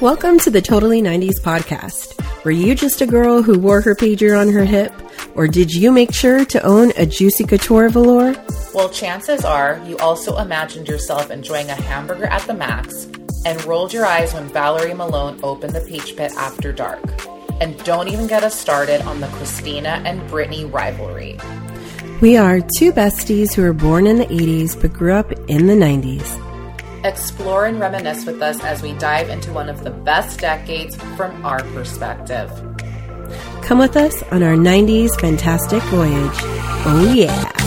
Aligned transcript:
Welcome 0.00 0.38
to 0.40 0.50
the 0.50 0.62
Totally 0.62 1.02
90s 1.02 1.40
podcast. 1.40 2.14
Were 2.44 2.52
you 2.52 2.76
just 2.76 3.00
a 3.00 3.06
girl 3.06 3.42
who 3.42 3.58
wore 3.58 3.80
her 3.80 3.96
pager 3.96 4.40
on 4.40 4.48
her 4.48 4.64
hip? 4.64 4.92
Or 5.34 5.48
did 5.48 5.72
you 5.72 5.90
make 5.90 6.14
sure 6.14 6.44
to 6.44 6.62
own 6.62 6.92
a 6.96 7.04
Juicy 7.04 7.42
Couture 7.42 7.88
velour? 7.88 8.36
Well, 8.72 8.90
chances 8.90 9.44
are 9.44 9.82
you 9.88 9.98
also 9.98 10.38
imagined 10.38 10.86
yourself 10.86 11.32
enjoying 11.32 11.68
a 11.68 11.74
hamburger 11.74 12.26
at 12.26 12.42
the 12.42 12.54
max 12.54 13.06
and 13.44 13.64
rolled 13.64 13.92
your 13.92 14.06
eyes 14.06 14.32
when 14.32 14.46
Valerie 14.50 14.94
Malone 14.94 15.40
opened 15.42 15.74
the 15.74 15.80
Peach 15.80 16.16
Pit 16.16 16.30
after 16.36 16.72
dark. 16.72 17.02
And 17.60 17.76
don't 17.82 18.06
even 18.06 18.28
get 18.28 18.44
us 18.44 18.54
started 18.54 19.00
on 19.00 19.18
the 19.18 19.26
Christina 19.26 20.00
and 20.04 20.20
Britney 20.30 20.72
rivalry. 20.72 21.40
We 22.20 22.36
are 22.36 22.60
two 22.60 22.92
besties 22.92 23.52
who 23.52 23.62
were 23.62 23.72
born 23.72 24.06
in 24.06 24.18
the 24.18 24.26
80s 24.26 24.80
but 24.80 24.92
grew 24.92 25.14
up 25.14 25.32
in 25.48 25.66
the 25.66 25.74
90s. 25.74 26.47
Explore 27.04 27.66
and 27.66 27.78
reminisce 27.78 28.26
with 28.26 28.42
us 28.42 28.62
as 28.64 28.82
we 28.82 28.92
dive 28.94 29.28
into 29.28 29.52
one 29.52 29.68
of 29.68 29.84
the 29.84 29.90
best 29.90 30.40
decades 30.40 30.96
from 31.16 31.44
our 31.44 31.62
perspective. 31.74 32.50
Come 33.62 33.78
with 33.78 33.96
us 33.96 34.22
on 34.32 34.42
our 34.42 34.54
90s 34.54 35.18
fantastic 35.20 35.82
voyage. 35.84 36.38
Oh, 36.86 37.12
yeah. 37.14 37.57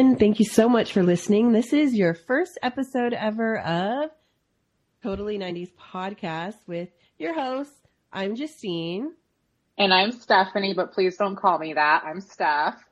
Everyone, 0.00 0.18
thank 0.18 0.38
you 0.38 0.46
so 0.46 0.66
much 0.66 0.94
for 0.94 1.02
listening. 1.02 1.52
This 1.52 1.74
is 1.74 1.94
your 1.94 2.14
first 2.14 2.58
episode 2.62 3.12
ever 3.12 3.58
of 3.58 4.08
Totally 5.02 5.38
90s 5.38 5.72
podcast 5.78 6.56
with 6.66 6.88
your 7.18 7.34
host. 7.34 7.70
I'm 8.10 8.34
Justine. 8.34 9.12
And 9.76 9.92
I'm 9.92 10.12
Stephanie, 10.12 10.72
but 10.72 10.94
please 10.94 11.18
don't 11.18 11.36
call 11.36 11.58
me 11.58 11.74
that. 11.74 12.02
I'm 12.06 12.22
Steph. 12.22 12.82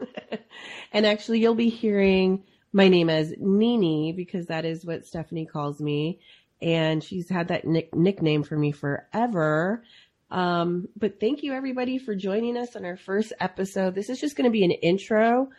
and 0.92 1.06
actually, 1.06 1.38
you'll 1.38 1.54
be 1.54 1.68
hearing 1.68 2.42
my 2.72 2.88
name 2.88 3.08
as 3.08 3.32
Nini 3.38 4.10
because 4.10 4.46
that 4.46 4.64
is 4.64 4.84
what 4.84 5.06
Stephanie 5.06 5.46
calls 5.46 5.80
me. 5.80 6.18
And 6.60 7.04
she's 7.04 7.28
had 7.28 7.48
that 7.48 7.64
nick- 7.64 7.94
nickname 7.94 8.42
for 8.42 8.58
me 8.58 8.72
forever. 8.72 9.84
Um, 10.28 10.88
but 10.96 11.20
thank 11.20 11.44
you 11.44 11.52
everybody 11.52 11.98
for 11.98 12.16
joining 12.16 12.56
us 12.56 12.74
on 12.74 12.84
our 12.84 12.96
first 12.96 13.32
episode. 13.38 13.94
This 13.94 14.08
is 14.08 14.18
just 14.18 14.34
going 14.34 14.46
to 14.46 14.50
be 14.50 14.64
an 14.64 14.72
intro 14.72 15.50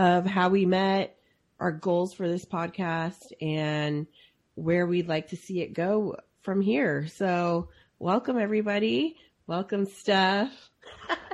of 0.00 0.24
how 0.24 0.48
we 0.48 0.64
met, 0.64 1.14
our 1.58 1.70
goals 1.70 2.14
for 2.14 2.26
this 2.26 2.46
podcast, 2.46 3.32
and 3.42 4.06
where 4.54 4.86
we'd 4.86 5.08
like 5.08 5.28
to 5.28 5.36
see 5.36 5.60
it 5.60 5.74
go 5.74 6.16
from 6.40 6.62
here. 6.62 7.06
So, 7.06 7.68
welcome 7.98 8.38
everybody. 8.38 9.18
Welcome, 9.46 9.84
Steph. 9.84 10.70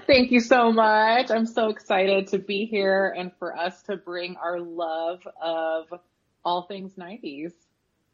Thank 0.08 0.32
you 0.32 0.40
so 0.40 0.72
much. 0.72 1.30
I'm 1.30 1.46
so 1.46 1.68
excited 1.68 2.26
to 2.28 2.40
be 2.40 2.66
here 2.66 3.14
and 3.16 3.30
for 3.38 3.56
us 3.56 3.82
to 3.82 3.96
bring 3.96 4.34
our 4.34 4.58
love 4.58 5.20
of 5.40 5.86
all 6.44 6.62
things 6.62 6.94
90s. 6.94 7.52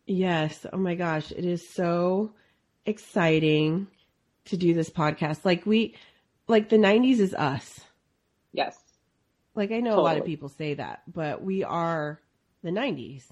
Yes. 0.06 0.66
Oh 0.70 0.76
my 0.76 0.96
gosh. 0.96 1.32
It 1.32 1.46
is 1.46 1.66
so 1.66 2.34
exciting 2.84 3.86
to 4.46 4.58
do 4.58 4.74
this 4.74 4.90
podcast. 4.90 5.46
Like 5.46 5.64
we, 5.64 5.94
like 6.46 6.68
the 6.68 6.76
90s 6.76 7.20
is 7.20 7.32
us. 7.32 7.80
Yes. 8.52 8.81
Like 9.54 9.70
I 9.70 9.80
know 9.80 9.90
totally. 9.90 10.00
a 10.00 10.04
lot 10.04 10.18
of 10.18 10.24
people 10.24 10.48
say 10.48 10.74
that, 10.74 11.02
but 11.12 11.42
we 11.42 11.62
are 11.64 12.20
the 12.62 12.70
90s. 12.70 13.24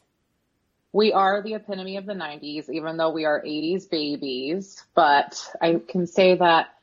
We 0.92 1.12
are 1.12 1.40
the 1.42 1.54
epitome 1.54 1.96
of 1.96 2.06
the 2.06 2.14
90s, 2.14 2.68
even 2.68 2.96
though 2.96 3.10
we 3.10 3.24
are 3.24 3.40
80s 3.40 3.88
babies. 3.88 4.82
But 4.94 5.40
I 5.60 5.80
can 5.86 6.06
say 6.06 6.34
that 6.36 6.74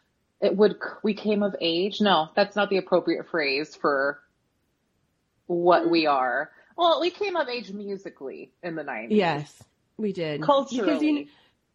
it 0.41 0.55
would, 0.55 0.77
we 1.03 1.13
came 1.13 1.43
of 1.43 1.55
age. 1.59 1.99
No, 1.99 2.29
that's 2.35 2.55
not 2.55 2.69
the 2.69 2.77
appropriate 2.77 3.27
phrase 3.29 3.75
for 3.75 4.19
what 5.45 5.89
we 5.89 6.07
are. 6.07 6.51
Well, 6.77 7.01
we 7.01 7.09
came 7.09 7.35
of 7.35 7.49
age 7.49 7.71
musically 7.71 8.51
in 8.63 8.75
the 8.75 8.83
90s. 8.83 9.07
Yes, 9.09 9.63
we 9.97 10.13
did. 10.13 10.41
Culturally. 10.41 10.85
Because, 10.85 11.03
you 11.03 11.13
know, 11.13 11.25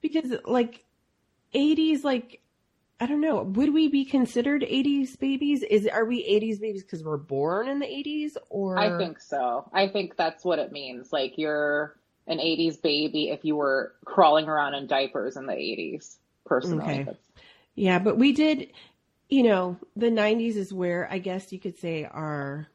because 0.01 0.33
like 0.45 0.85
80s, 1.55 2.05
like 2.05 2.41
I 3.03 3.07
don't 3.07 3.21
know. 3.21 3.43
Would 3.43 3.75
we 3.75 3.89
be 3.89 4.05
considered 4.05 4.63
80s 4.63 5.19
babies? 5.19 5.65
Is 5.65 5.89
are 5.89 6.05
we 6.05 6.23
80s 6.23 6.61
babies 6.61 6.85
because 6.85 7.03
we're 7.03 7.17
born 7.17 7.67
in 7.67 7.81
the 7.81 7.87
80s 7.87 8.37
or 8.49 8.79
I 8.79 8.97
think 8.97 9.19
so. 9.19 9.69
I 9.73 9.89
think 9.89 10.17
that's 10.17 10.45
what 10.45 10.61
it 10.61 10.71
means. 10.71 11.13
Like 11.13 11.37
you're 11.37 11.99
an 12.29 12.39
80s 12.39 12.81
baby 12.81 13.31
if 13.31 13.45
you 13.45 13.57
were 13.57 13.97
crawling 14.05 14.47
around 14.47 14.75
in 14.75 14.87
diapers 14.87 15.37
in 15.37 15.47
the 15.47 15.53
80s. 15.53 16.15
Personally. 16.47 17.01
Okay. 17.01 17.17
Yeah, 17.75 17.99
but 17.99 18.19
we 18.19 18.31
did 18.35 18.71
you 19.29 19.43
know, 19.43 19.79
the 19.97 20.11
90s 20.11 20.55
is 20.55 20.73
where 20.73 21.09
I 21.11 21.19
guess 21.19 21.53
you 21.53 21.59
could 21.59 21.77
say 21.77 22.05
our 22.05 22.69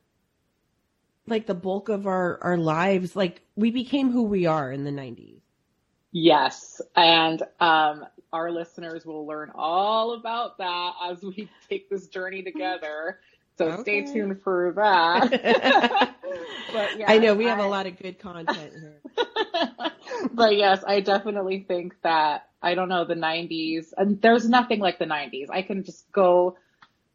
like 1.25 1.45
the 1.45 1.55
bulk 1.55 1.88
of 1.88 2.05
our 2.05 2.38
our 2.44 2.57
lives 2.57 3.15
like 3.15 3.44
we 3.55 3.71
became 3.71 4.11
who 4.11 4.23
we 4.23 4.45
are 4.45 4.73
in 4.73 4.83
the 4.83 4.91
90s. 4.91 5.39
Yes. 6.11 6.81
And 6.97 7.44
um 7.61 8.05
our 8.33 8.51
listeners 8.51 9.05
will 9.05 9.25
learn 9.25 9.51
all 9.55 10.13
about 10.13 10.57
that 10.57 10.93
as 11.09 11.21
we 11.21 11.49
take 11.69 11.89
this 11.89 12.07
journey 12.07 12.43
together. 12.43 13.19
So 13.57 13.69
okay. 13.69 13.81
stay 13.81 14.13
tuned 14.13 14.41
for 14.43 14.73
that. 14.75 15.29
but 16.73 16.99
yeah, 16.99 17.11
I 17.11 17.17
know 17.17 17.33
we 17.33 17.47
I, 17.47 17.49
have 17.49 17.59
a 17.59 17.67
lot 17.67 17.88
of 17.88 17.97
good 17.97 18.19
content 18.19 18.73
here. 18.79 19.01
but 20.33 20.55
yes, 20.55 20.83
I 20.85 20.99
definitely 20.99 21.65
think 21.67 21.95
that 22.03 22.49
I 22.61 22.75
don't 22.75 22.89
know 22.89 23.05
the 23.05 23.15
90s 23.15 23.93
and 23.97 24.21
there's 24.21 24.47
nothing 24.47 24.79
like 24.79 24.99
the 24.99 25.05
90s. 25.05 25.47
I 25.49 25.63
can 25.63 25.83
just 25.83 26.11
go 26.11 26.57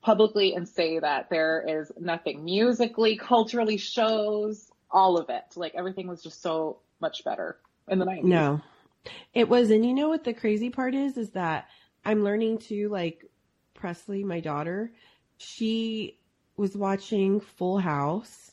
publicly 0.03 0.55
and 0.55 0.69
say 0.69 0.99
that 0.99 1.31
there 1.31 1.65
is 1.67 1.93
nothing 1.99 2.45
musically, 2.45 3.17
culturally, 3.17 3.77
shows, 3.77 4.71
all 4.91 5.19
of 5.19 5.31
it. 5.31 5.45
Like 5.55 5.75
everything 5.77 6.09
was 6.09 6.23
just 6.23 6.43
so 6.43 6.79
much 7.01 7.25
better 7.25 7.59
in 7.89 8.01
the 8.01 8.05
90s. 8.05 8.25
No, 8.25 8.61
it 9.35 9.49
was, 9.49 9.71
and 9.71 9.85
you 9.85 9.95
know 9.95 10.09
what 10.09 10.25
the 10.25 10.35
crazy 10.35 10.71
part 10.71 10.95
is, 10.95 11.17
is 11.17 11.31
that 11.31 11.69
I'm 12.05 12.25
learning 12.25 12.59
to 12.69 12.89
like 12.89 13.25
Presley, 13.75 14.25
my 14.25 14.41
daughter, 14.41 14.93
she 15.37 16.19
was 16.57 16.77
watching 16.77 17.41
Full 17.41 17.79
House 17.79 18.53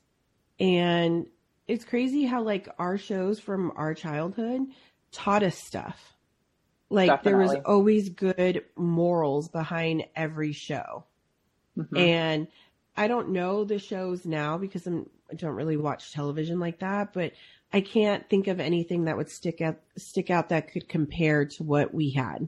and 0.59 1.27
it's 1.67 1.85
crazy 1.85 2.25
how 2.25 2.41
like 2.41 2.67
our 2.79 2.97
shows 2.97 3.39
from 3.39 3.71
our 3.75 3.93
childhood 3.93 4.61
taught 5.11 5.43
us 5.43 5.57
stuff. 5.57 6.17
Like 6.89 7.09
Definitely. 7.09 7.29
there 7.31 7.55
was 7.55 7.65
always 7.65 8.09
good 8.09 8.65
morals 8.75 9.49
behind 9.49 10.05
every 10.15 10.51
show. 10.51 11.05
Mm-hmm. 11.77 11.95
And 11.95 12.47
I 12.97 13.07
don't 13.07 13.29
know 13.29 13.63
the 13.63 13.77
shows 13.77 14.25
now 14.25 14.57
because 14.57 14.87
I'm, 14.87 15.07
I 15.31 15.35
don't 15.35 15.53
really 15.53 15.77
watch 15.77 16.11
television 16.11 16.59
like 16.59 16.79
that, 16.79 17.13
but 17.13 17.33
I 17.71 17.81
can't 17.81 18.27
think 18.29 18.47
of 18.47 18.59
anything 18.59 19.05
that 19.05 19.17
would 19.17 19.29
stick 19.29 19.61
out 19.61 19.77
stick 19.97 20.29
out 20.29 20.49
that 20.49 20.71
could 20.71 20.89
compare 20.89 21.45
to 21.45 21.63
what 21.63 21.93
we 21.93 22.11
had. 22.11 22.47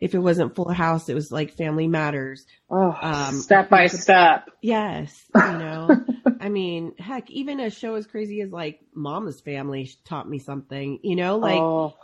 If 0.00 0.14
it 0.14 0.20
wasn't 0.20 0.54
Full 0.54 0.70
House, 0.70 1.08
it 1.08 1.14
was 1.14 1.32
like 1.32 1.56
Family 1.56 1.88
Matters. 1.88 2.46
Oh, 2.70 2.96
um, 3.00 3.34
step 3.40 3.68
by 3.68 3.88
step. 3.88 4.48
Yes, 4.60 5.24
you 5.34 5.40
know. 5.58 6.04
I 6.40 6.50
mean, 6.50 6.94
heck, 6.98 7.30
even 7.30 7.58
a 7.58 7.70
show 7.70 7.94
as 7.94 8.06
crazy 8.06 8.40
as 8.42 8.52
like 8.52 8.80
Mama's 8.94 9.40
Family 9.40 9.90
taught 10.04 10.28
me 10.28 10.38
something. 10.38 11.00
You 11.02 11.16
know, 11.16 11.38
like 11.38 11.60
oh, 11.60 11.96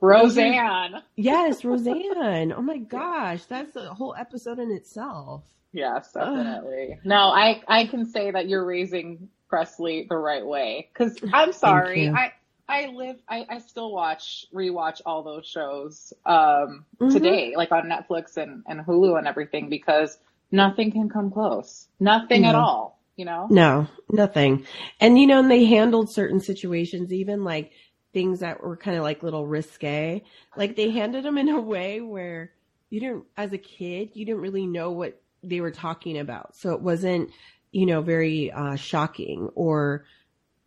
Roseanne. 0.00 1.02
yes, 1.16 1.64
Roseanne. 1.64 2.52
Oh 2.52 2.62
my 2.62 2.78
gosh, 2.78 3.44
that's 3.44 3.76
a 3.76 3.94
whole 3.94 4.14
episode 4.14 4.58
in 4.58 4.70
itself. 4.70 5.44
Yes, 5.72 6.12
definitely. 6.12 6.94
Ugh. 6.94 6.98
No, 7.04 7.16
I 7.30 7.62
I 7.66 7.86
can 7.86 8.04
say 8.06 8.30
that 8.30 8.48
you're 8.48 8.64
raising 8.64 9.28
Presley 9.48 10.06
the 10.08 10.16
right 10.16 10.44
way. 10.44 10.88
Cause 10.94 11.18
I'm 11.32 11.52
sorry, 11.52 12.08
I, 12.08 12.32
I 12.68 12.86
live, 12.88 13.16
I, 13.28 13.46
I 13.48 13.58
still 13.58 13.92
watch, 13.92 14.46
rewatch 14.54 15.00
all 15.06 15.22
those 15.22 15.46
shows, 15.46 16.12
um, 16.26 16.84
mm-hmm. 17.00 17.10
today, 17.10 17.54
like 17.56 17.72
on 17.72 17.84
Netflix 17.84 18.36
and, 18.36 18.62
and 18.66 18.80
Hulu 18.80 19.16
and 19.18 19.26
everything 19.26 19.70
because 19.70 20.18
nothing 20.52 20.92
can 20.92 21.08
come 21.08 21.30
close. 21.30 21.88
Nothing 21.98 22.42
no. 22.42 22.48
at 22.48 22.54
all, 22.54 23.00
you 23.16 23.24
know? 23.24 23.46
No, 23.50 23.86
nothing. 24.10 24.66
And 25.00 25.18
you 25.18 25.26
know, 25.26 25.40
and 25.40 25.50
they 25.50 25.64
handled 25.64 26.12
certain 26.12 26.40
situations, 26.40 27.12
even 27.12 27.42
like 27.42 27.72
things 28.12 28.40
that 28.40 28.62
were 28.62 28.76
kind 28.76 28.96
of 28.96 29.02
like 29.02 29.22
little 29.22 29.46
risque. 29.46 30.22
Like 30.56 30.76
they 30.76 30.90
handled 30.90 31.24
them 31.24 31.38
in 31.38 31.48
a 31.48 31.60
way 31.60 32.00
where 32.00 32.52
you 32.90 33.00
didn't, 33.00 33.24
as 33.36 33.52
a 33.52 33.58
kid, 33.58 34.10
you 34.14 34.26
didn't 34.26 34.40
really 34.40 34.66
know 34.66 34.90
what 34.90 35.20
they 35.42 35.60
were 35.60 35.70
talking 35.70 36.18
about. 36.18 36.56
So 36.56 36.72
it 36.72 36.80
wasn't, 36.80 37.30
you 37.72 37.86
know, 37.86 38.00
very 38.00 38.50
uh, 38.50 38.76
shocking 38.76 39.50
or 39.54 40.04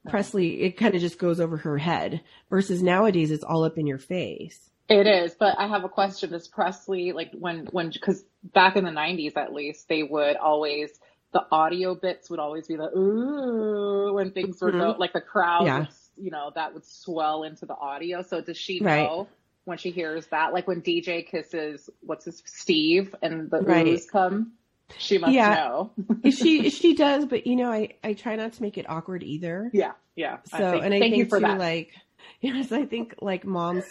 Presley, 0.10 0.62
it 0.62 0.78
kind 0.78 0.96
of 0.96 1.02
just 1.02 1.20
goes 1.20 1.40
over 1.40 1.58
her 1.58 1.78
head 1.78 2.22
versus 2.50 2.82
nowadays 2.82 3.32
it's 3.32 3.44
all 3.44 3.64
up 3.64 3.78
in 3.78 3.86
your 3.86 4.00
face. 4.00 4.70
It 4.90 5.08
is, 5.08 5.36
but 5.40 5.58
I 5.58 5.68
have 5.68 5.84
a 5.84 5.90
question. 5.90 6.32
Does 6.32 6.48
Presley, 6.48 7.12
like 7.14 7.32
when, 7.34 7.68
when, 7.72 7.94
cause 7.94 8.24
back 8.44 8.76
in 8.76 8.84
the 8.84 8.92
nineties 8.92 9.34
at 9.38 9.54
least, 9.54 9.88
they 9.88 10.04
would 10.04 10.36
always, 10.36 10.90
the 11.34 11.46
audio 11.52 11.96
bits 11.96 12.30
would 12.30 12.40
always 12.40 12.68
be 12.68 12.76
the, 12.76 12.90
ooh, 12.98 14.14
when 14.14 14.32
things 14.32 14.62
were 14.62 14.70
mm-hmm. 14.70 14.80
go, 14.80 14.96
like 14.98 15.14
the 15.14 15.22
crowd 15.22 15.66
yeah. 15.66 15.86
you 16.18 16.32
know, 16.32 16.52
that 16.56 16.74
would 16.74 16.86
swell 16.86 17.44
into 17.44 17.66
the 17.66 17.76
audio. 17.76 18.22
So 18.22 18.42
does 18.42 18.58
she 18.58 18.82
Right. 18.82 19.04
know 19.04 19.30
when 19.64 19.78
she 19.78 19.92
hears 19.92 20.28
that? 20.28 20.52
Like 20.52 20.68
when 20.68 20.82
DJ 20.82 21.26
kisses, 21.26 21.90
what's 22.02 22.26
his, 22.26 22.42
Steve 22.46 23.16
and 23.22 23.50
the 23.50 23.62
Right. 23.62 23.86
oohs 23.86 24.10
come? 24.10 24.54
She 24.98 25.18
must 25.18 25.34
Yeah. 25.34 25.54
know. 25.56 25.92
she 26.32 26.70
she 26.70 26.96
does, 26.96 27.26
but 27.26 27.48
you 27.48 27.56
know, 27.56 27.72
I 27.72 27.90
I 28.04 28.14
try 28.14 28.36
not 28.36 28.54
to 28.54 28.62
make 28.62 28.78
it 28.78 28.90
awkward 28.90 29.24
either. 29.24 29.70
yeah. 29.74 29.94
Yeah. 30.16 30.38
So, 30.46 30.72
think- 30.72 30.84
and 30.86 30.94
I 30.94 31.00
thank 31.00 31.14
think 31.14 31.16
you 31.18 31.26
for 31.26 31.40
too, 31.40 31.46
that. 31.46 31.58
like, 31.60 31.92
yes, 32.42 32.72
I 32.72 32.86
think 32.86 33.16
like 33.22 33.46
moms 33.46 33.84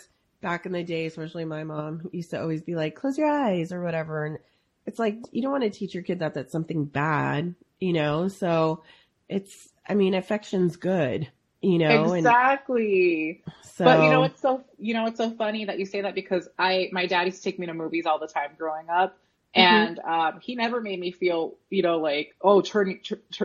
back 0.42 0.66
in 0.66 0.72
the 0.72 0.82
day, 0.82 1.06
especially 1.06 1.44
my 1.44 1.64
mom, 1.64 2.08
used 2.12 2.30
to 2.30 2.40
always 2.40 2.62
be 2.62 2.74
like, 2.76 2.94
"Close 2.94 3.16
your 3.18 3.28
eyes" 3.28 3.72
or 3.72 3.82
whatever, 3.82 4.26
and 4.26 4.38
it's 4.86 4.98
like 4.98 5.18
you 5.32 5.42
don't 5.42 5.50
want 5.52 5.64
to 5.64 5.70
teach 5.70 5.94
your 5.94 6.02
kid 6.02 6.18
that 6.20 6.34
that's 6.34 6.52
something 6.52 6.84
bad, 6.84 7.54
you 7.78 7.92
know. 7.92 8.28
So 8.28 8.82
it's, 9.28 9.68
I 9.88 9.94
mean, 9.94 10.14
affection's 10.14 10.76
good, 10.76 11.28
you 11.62 11.78
know, 11.78 12.12
exactly. 12.14 13.42
and 13.44 13.54
so. 13.64 13.84
But 13.84 14.02
you 14.02 14.10
know 14.10 14.24
it's 14.24 14.40
so 14.40 14.62
you 14.78 14.94
know 14.94 15.06
it's 15.06 15.18
so 15.18 15.30
funny 15.30 15.64
that 15.64 15.78
you 15.78 15.86
say 15.86 16.02
that 16.02 16.14
because 16.14 16.48
I 16.58 16.88
my 16.92 17.06
dad 17.06 17.26
used 17.26 17.38
to 17.38 17.42
take 17.44 17.58
me 17.58 17.66
to 17.66 17.74
movies 17.74 18.04
all 18.06 18.18
the 18.18 18.26
time 18.28 18.50
growing 18.58 18.88
up, 18.90 19.18
Mhm. 19.56 19.60
and 19.62 19.98
um, 20.00 20.40
he 20.40 20.54
never 20.54 20.80
made 20.80 21.00
me 21.00 21.10
feel 21.10 21.56
you 21.70 21.82
know 21.82 21.98
like 21.98 22.36
oh 22.42 22.60
turn, 22.60 23.00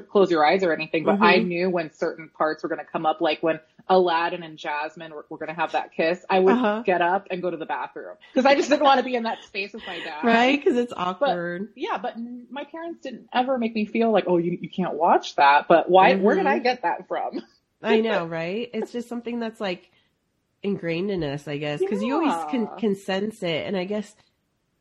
close 0.10 0.30
your 0.32 0.46
eyes 0.46 0.64
or 0.64 0.72
anything. 0.74 1.04
But 1.04 1.20
I 1.22 1.40
Mhm. 1.40 1.48
knew 1.48 1.70
when 1.70 1.92
certain 1.92 2.30
parts 2.30 2.64
were 2.64 2.70
going 2.70 2.80
to 2.80 2.86
come 2.86 3.06
up, 3.06 3.22
like 3.22 3.42
when 3.42 3.60
Aladdin 3.88 4.44
and 4.44 4.58
Jasmine 4.58 5.14
were, 5.14 5.26
were 5.30 5.38
going 5.38 5.50
to 5.50 5.56
have 5.56 5.72
that 5.74 5.94
kiss, 5.94 6.24
I 6.30 6.40
would 6.40 6.56
Uh-huh. 6.56 6.84
get 6.86 7.02
up 7.02 7.28
and 7.32 7.42
go 7.42 7.50
to 7.50 7.58
the 7.58 7.66
bathroom 7.66 8.18
because 8.32 8.46
I 8.46 8.56
just 8.56 8.70
didn't 8.70 8.84
want 8.84 9.00
to 9.00 9.04
be 9.04 9.16
in 9.16 9.24
that 9.24 9.44
space 9.46 9.74
with 9.74 9.86
my 9.88 10.00
dad. 10.00 10.24
right? 10.24 10.64
Because 10.64 10.78
it's 10.78 10.94
awkward. 10.96 11.70
Yeah, 11.76 11.98
but 11.98 12.16
my 12.52 12.66
parents 12.66 13.02
didn't 13.02 13.28
ever 13.34 13.58
make 13.58 13.74
me 13.74 13.86
feel 13.86 14.12
like, 14.12 14.26
oh, 14.28 14.38
you, 14.38 14.58
you 14.62 14.70
can't 14.70 14.94
watch 14.96 15.36
that. 15.38 15.68
But 15.68 15.90
why? 15.90 16.16
Where 16.16 16.36
did. 16.36 16.46
I 16.48 16.60
get 16.60 16.84
that 16.84 17.08
from? 17.08 17.42
I 17.84 18.02
know, 18.02 18.26
right? 18.26 18.70
It's 18.74 18.92
just 18.92 19.10
something 19.10 19.40
that's 19.40 19.60
like 19.62 19.92
ingrained 20.64 21.12
in 21.12 21.24
us, 21.24 21.48
I 21.48 21.58
guess, 21.58 21.80
because 21.80 22.02
you 22.04 22.14
always 22.14 22.44
can 22.46 22.68
can 22.78 22.96
sense 22.96 23.44
it, 23.44 23.68
and 23.68 23.78
I 23.78 23.86
guess 23.86 24.16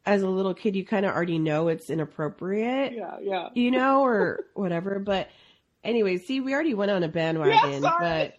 as 0.06 0.22
a 0.22 0.28
little 0.28 0.54
kid, 0.54 0.76
you 0.76 0.84
kind 0.84 1.06
of 1.06 1.14
already 1.14 1.38
know 1.38 1.68
it's 1.68 1.90
inappropriate, 1.90 2.92
Yeah, 2.92 3.16
yeah. 3.22 3.48
you 3.54 3.70
know, 3.70 4.04
or 4.04 4.46
whatever. 4.54 4.98
But 4.98 5.28
anyway, 5.82 6.18
see, 6.18 6.40
we 6.40 6.52
already 6.54 6.74
went 6.74 6.90
on 6.90 7.02
a 7.02 7.08
bandwagon, 7.08 7.82
sorry. 7.82 8.34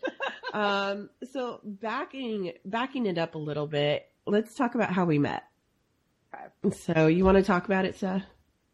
but 0.53 0.57
um, 0.57 1.09
so 1.31 1.59
backing 1.63 2.53
backing 2.65 3.05
it 3.07 3.17
up 3.17 3.35
a 3.35 3.39
little 3.39 3.67
bit, 3.67 4.09
let's 4.25 4.53
talk 4.55 4.75
about 4.75 4.91
how 4.91 5.05
we 5.05 5.17
met. 5.19 5.43
Okay. 6.63 6.75
So 6.93 7.07
you 7.07 7.25
want 7.25 7.37
to 7.37 7.43
talk 7.43 7.65
about 7.65 7.85
it, 7.85 7.95
Steph? 7.95 8.23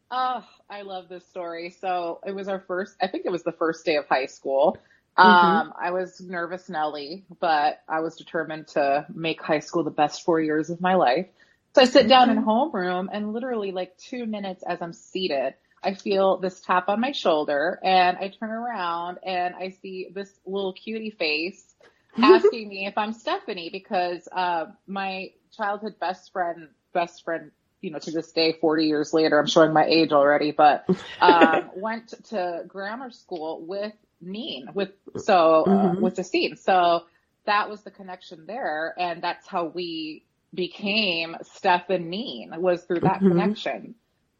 Oh, 0.09 0.43
I 0.69 0.81
love 0.81 1.07
this 1.07 1.25
story. 1.27 1.69
So 1.69 2.19
it 2.25 2.35
was 2.35 2.47
our 2.49 2.59
first, 2.67 2.95
I 3.01 3.07
think 3.07 3.25
it 3.25 3.31
was 3.31 3.43
the 3.43 3.53
first 3.53 3.85
day 3.85 3.95
of 3.95 4.05
high 4.07 4.25
school. 4.25 4.77
Mhm. 5.17 5.23
Um, 5.23 5.73
I 5.79 5.91
was 5.91 6.19
nervous 6.21 6.67
Nelly, 6.69 7.25
but 7.39 7.81
I 7.87 7.99
was 8.01 8.15
determined 8.17 8.67
to 8.69 9.05
make 9.13 9.41
high 9.41 9.59
school 9.59 9.83
the 9.83 9.91
best 9.91 10.23
four 10.23 10.41
years 10.41 10.69
of 10.69 10.81
my 10.81 10.95
life. 10.95 11.27
So 11.75 11.81
I 11.83 11.85
sit 11.85 12.07
down 12.09 12.29
in 12.29 12.43
homeroom 12.43 13.07
and 13.13 13.33
literally 13.33 13.71
like 13.71 13.97
two 13.97 14.25
minutes 14.25 14.63
as 14.63 14.81
I'm 14.81 14.93
seated, 14.93 15.55
I 15.83 15.93
feel 15.93 16.37
this 16.37 16.61
tap 16.61 16.89
on 16.89 16.99
my 16.99 17.11
shoulder 17.13 17.79
and 17.83 18.17
I 18.17 18.29
turn 18.29 18.51
around 18.51 19.19
and 19.25 19.55
I 19.55 19.69
see 19.69 20.09
this 20.13 20.29
little 20.45 20.73
cutie 20.73 21.11
face 21.11 21.73
asking 22.21 22.67
me 22.69 22.87
if 22.87 22.97
I'm 22.97 23.13
Stephanie 23.13 23.69
because 23.71 24.27
uh, 24.31 24.65
my 24.87 25.31
childhood 25.55 25.95
best 25.99 26.33
friend, 26.33 26.69
best 26.93 27.23
friend, 27.23 27.51
you 27.81 27.91
know, 27.91 27.99
to 27.99 28.11
this 28.11 28.31
day, 28.33 28.57
40 28.59 28.85
years 28.87 29.13
later, 29.13 29.39
I'm 29.39 29.47
showing 29.47 29.73
my 29.73 29.85
age 29.85 30.11
already, 30.11 30.51
but 30.51 30.85
um, 31.21 31.71
went 31.75 32.13
to 32.29 32.63
grammar 32.67 33.11
school 33.11 33.65
with 33.65 33.93
Neen, 34.21 34.67
with 34.73 34.91
so 35.17 35.65
uh, 35.65 35.93
Mhm. 35.93 36.01
with 36.01 36.15
Justine. 36.17 36.57
So 36.57 37.03
that 37.45 37.69
was 37.69 37.81
the 37.83 37.91
connection 37.91 38.45
there, 38.45 38.93
and 38.99 39.23
that's 39.23 39.47
how 39.47 39.65
we 39.65 40.25
became 40.53 41.35
Steph 41.43 41.89
and 41.89 42.09
Neen 42.09 42.53
was 42.57 42.83
through 42.83 43.01
that 43.01 43.21
Mhm. 43.21 43.29
connection. 43.29 43.95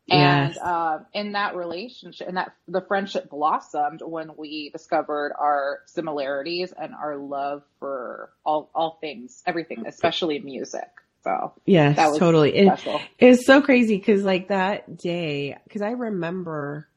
And 0.10 0.56
Yes. 0.56 0.58
uh, 0.62 1.04
in 1.14 1.34
that 1.34 1.56
relationship, 1.56 2.28
and 2.28 2.36
that 2.36 2.54
the 2.68 2.82
friendship 2.82 3.30
blossomed 3.30 4.02
when 4.02 4.36
we 4.36 4.70
discovered 4.72 5.32
our 5.40 5.80
similarities 5.86 6.74
and 6.74 6.94
our 6.94 7.16
love 7.16 7.64
for 7.80 8.34
all 8.44 8.70
all 8.76 8.98
things, 9.00 9.42
everything, 9.46 9.86
especially 9.88 10.40
music. 10.40 10.90
So 11.24 11.54
yes, 11.66 11.96
that 11.98 12.10
was 12.10 12.18
totally. 12.18 12.54
It- 12.56 12.80
special. 12.80 13.00
It 13.20 13.28
was 13.28 13.46
so 13.46 13.62
crazy 13.62 13.96
because 13.96 14.24
like 14.24 14.50
that 14.50 14.98
day, 14.98 15.56
because 15.64 15.82
I 15.84 15.92
remember 15.92 16.90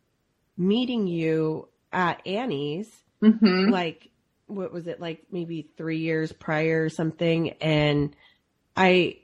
meeting 0.57 1.07
you 1.07 1.69
at 1.93 2.27
Annie's, 2.27 2.91
hmm 3.21 3.71
like 3.71 4.09
what 4.47 4.73
was 4.73 4.87
it 4.89 4.99
like 5.01 5.25
maybe 5.31 5.71
three 5.77 5.99
years 5.99 6.33
prior 6.33 6.85
or 6.85 6.89
something, 6.89 7.51
and 7.61 8.17
I 8.76 9.17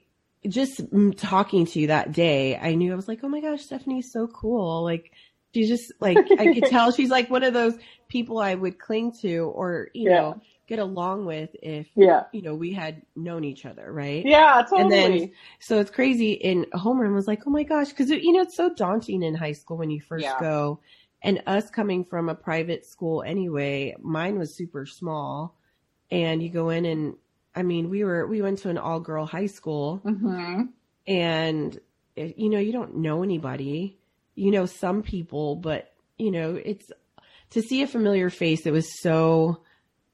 just 0.49 0.81
talking 1.17 1.67
to 1.67 1.81
you 1.81 1.89
that 1.89 2.13
day, 2.13 2.57
I 2.57 2.75
knew 2.75 2.93
I 2.93 2.97
was 2.97 3.09
like, 3.09 3.21
oh 3.23 3.29
my 3.29 3.41
gosh, 3.41 3.63
Stephanie's 3.63 4.13
so 4.13 4.27
cool. 4.27 4.83
Like 4.85 5.13
she's 5.55 5.69
just 5.69 5.93
like 6.01 6.33
I 6.39 6.47
could 6.47 6.67
tell 6.67 6.93
she's 6.93 7.11
like 7.11 7.31
one 7.31 7.43
of 7.45 7.53
those 7.55 7.75
people 8.09 8.39
I 8.39 8.55
would 8.55 8.79
cling 8.79 9.13
to 9.23 9.39
or 9.55 9.89
you 9.95 10.09
Yeah. 10.09 10.21
know 10.21 10.41
get 10.67 10.79
along 10.79 11.27
with 11.27 11.51
if 11.63 11.89
Yeah, 11.97 12.25
you 12.33 12.43
know 12.43 12.55
we 12.55 12.73
had 12.73 13.03
known 13.17 13.45
each 13.45 13.67
other, 13.67 13.93
right? 13.93 14.25
yeah, 14.25 14.63
totally. 14.69 14.81
And 14.81 14.91
then, 14.91 15.33
so 15.61 15.81
it's 15.81 15.91
crazy. 15.91 16.33
In 16.33 16.67
homeroom 16.75 17.15
was 17.15 17.27
like, 17.27 17.43
oh 17.47 17.51
my 17.51 17.65
gosh, 17.65 17.89
because 17.89 18.11
you 18.11 18.33
know 18.33 18.43
it's 18.43 18.57
so 18.57 18.73
daunting 18.73 19.23
in 19.23 19.35
high 19.35 19.53
school 19.53 19.77
when 19.79 19.91
you 19.91 20.01
first 20.01 20.25
Yeah. 20.25 20.39
go, 20.41 20.81
and 21.23 21.43
us 21.47 21.69
coming 21.71 22.05
from 22.05 22.29
a 22.29 22.35
private 22.35 22.87
school 22.87 23.23
anyway. 23.23 23.95
Mine 24.01 24.39
was 24.39 24.57
super 24.57 24.87
small, 24.87 25.59
and 26.11 26.43
you 26.43 26.51
go 26.51 26.71
in 26.71 26.85
and 26.87 27.15
I 27.55 27.63
mean 27.63 27.91
we 27.91 28.05
were 28.05 28.27
we 28.27 28.43
went 28.43 28.59
to 28.61 28.69
an 28.69 28.79
all 28.79 29.01
girl 29.01 29.27
high 29.27 29.47
school, 29.47 29.99
hmm 29.99 30.63
and 31.07 31.79
it, 32.17 32.39
you 32.39 32.49
know 32.51 32.59
you 32.59 32.73
don't 32.73 32.97
know 32.97 33.23
anybody, 33.23 33.99
you 34.35 34.51
know 34.51 34.67
some 34.67 35.03
people, 35.03 35.57
but 35.57 35.93
you 36.19 36.31
know 36.31 36.55
it's 36.55 36.91
to 37.51 37.63
see 37.63 37.83
a 37.83 37.87
familiar 37.87 38.31
face. 38.31 38.67
It 38.67 38.73
was 38.73 39.01
so. 39.03 39.63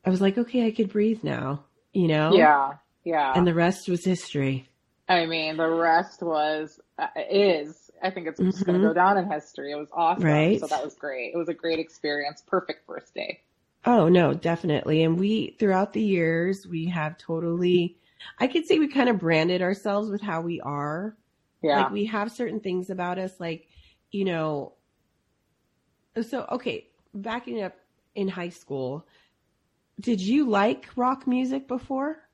I 0.04 0.10
was 0.10 0.20
like, 0.20 0.38
okay, 0.38 0.64
I 0.66 0.70
could 0.70 0.90
breathe 0.90 1.24
now, 1.24 1.64
you 1.92 2.06
know. 2.06 2.32
yeah, 2.32 2.74
yeah. 3.04 3.32
And 3.34 3.44
the 3.46 3.54
rest 3.54 3.88
was 3.88 4.04
history. 4.04 4.68
I 5.08 5.26
mean, 5.26 5.56
the 5.56 5.68
rest 5.68 6.22
was 6.22 6.80
uh, 6.98 7.08
is. 7.30 7.90
I 8.02 8.10
think 8.10 8.28
it's 8.28 8.38
just 8.38 8.64
going 8.64 8.80
to 8.80 8.86
go 8.86 8.92
down 8.94 9.16
in 9.18 9.30
history. 9.30 9.72
It 9.72 9.76
was 9.76 9.88
awesome. 9.92 10.24
Right. 10.24 10.60
So 10.60 10.66
that 10.66 10.84
was 10.84 10.94
great. 10.94 11.32
It 11.34 11.37
was 11.37 11.49
a 11.49 11.54
great 11.54 11.78
experience. 11.78 12.42
Perfect 12.46 12.87
first 12.87 13.14
day. 13.14 13.40
Oh 13.87 14.09
no, 14.09 14.35
definitely. 14.35 15.05
And 15.05 15.19
we 15.19 15.57
throughout 15.59 15.93
the 15.93 16.02
years 16.02 16.66
we 16.66 16.87
have 16.87 17.16
totally 17.16 17.99
I 18.38 18.49
could 18.49 18.66
say 18.66 18.78
we 18.78 18.88
kind 18.88 19.09
of 19.09 19.19
branded 19.21 19.62
ourselves 19.62 20.11
with 20.11 20.21
how 20.21 20.40
we 20.40 20.61
are. 20.61 21.16
Yeah. 21.62 21.83
Like 21.83 21.93
we 21.93 22.07
have 22.07 22.33
certain 22.33 22.61
things 22.61 22.90
about 22.90 23.19
us 23.19 23.38
like, 23.38 23.69
you 24.11 24.25
know 24.25 24.75
so 26.23 26.47
okay, 26.50 26.88
backing 27.14 27.62
up 27.62 27.75
in 28.14 28.28
high 28.28 28.49
school, 28.49 29.07
did 30.00 30.21
you 30.21 30.49
like 30.49 30.88
rock 30.97 31.26
music 31.26 31.69
before? 31.69 32.25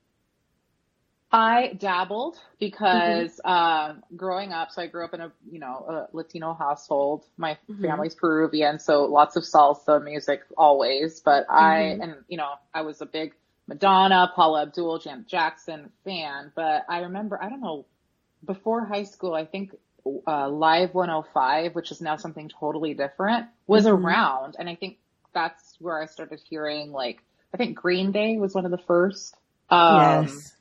I 1.33 1.73
dabbled 1.79 2.39
because 2.59 3.41
Mm-hmm. 3.45 3.51
um, 3.51 4.03
growing 4.17 4.53
up, 4.53 4.71
so 4.71 4.83
I 4.83 4.87
grew 4.87 5.05
up 5.05 5.15
in 5.15 5.21
a 5.21 5.33
you 5.51 5.59
know 5.59 6.07
a 6.13 6.17
Latino 6.17 6.53
household. 6.55 7.25
My 7.37 7.57
Mhm. 7.69 7.81
family's 7.87 8.15
Peruvian, 8.15 8.79
so 8.79 9.05
lots 9.05 9.37
of 9.37 9.43
salsa 9.43 10.03
music 10.03 10.43
always. 10.57 11.21
But 11.21 11.47
I 11.49 11.97
Mhm. 11.97 12.01
and 12.01 12.15
you 12.29 12.37
know 12.37 12.53
I 12.73 12.83
was 12.83 13.01
a 13.01 13.07
big 13.07 13.35
Madonna, 13.67 14.31
Paula 14.35 14.63
Abdul, 14.63 14.99
Janet 14.99 15.27
Jackson 15.27 15.91
fan. 16.05 16.53
But 16.55 16.85
I 16.89 17.01
remember 17.01 17.43
I 17.43 17.49
don't 17.49 17.61
know 17.61 17.87
before 18.45 18.85
high 18.85 19.03
school. 19.05 19.35
I 19.35 19.45
think 19.45 19.75
uh, 20.27 20.49
Live 20.49 20.93
105, 20.95 21.75
which 21.75 21.91
is 21.91 22.01
now 22.01 22.17
something 22.17 22.49
totally 22.49 22.95
different, 22.95 23.47
was 23.67 23.85
Mhm. 23.85 23.87
around, 23.87 24.57
and 24.59 24.69
I 24.69 24.75
think 24.75 24.99
that's 25.33 25.77
where 25.79 26.01
I 26.01 26.07
started 26.07 26.41
hearing 26.49 26.91
like 26.91 27.23
I 27.53 27.57
think 27.57 27.77
Green 27.77 28.11
Day 28.11 28.37
was 28.37 28.55
one 28.55 28.65
of 28.65 28.71
the 28.71 28.77
first. 28.79 29.35
Um, 29.69 30.45
yes. 30.45 30.53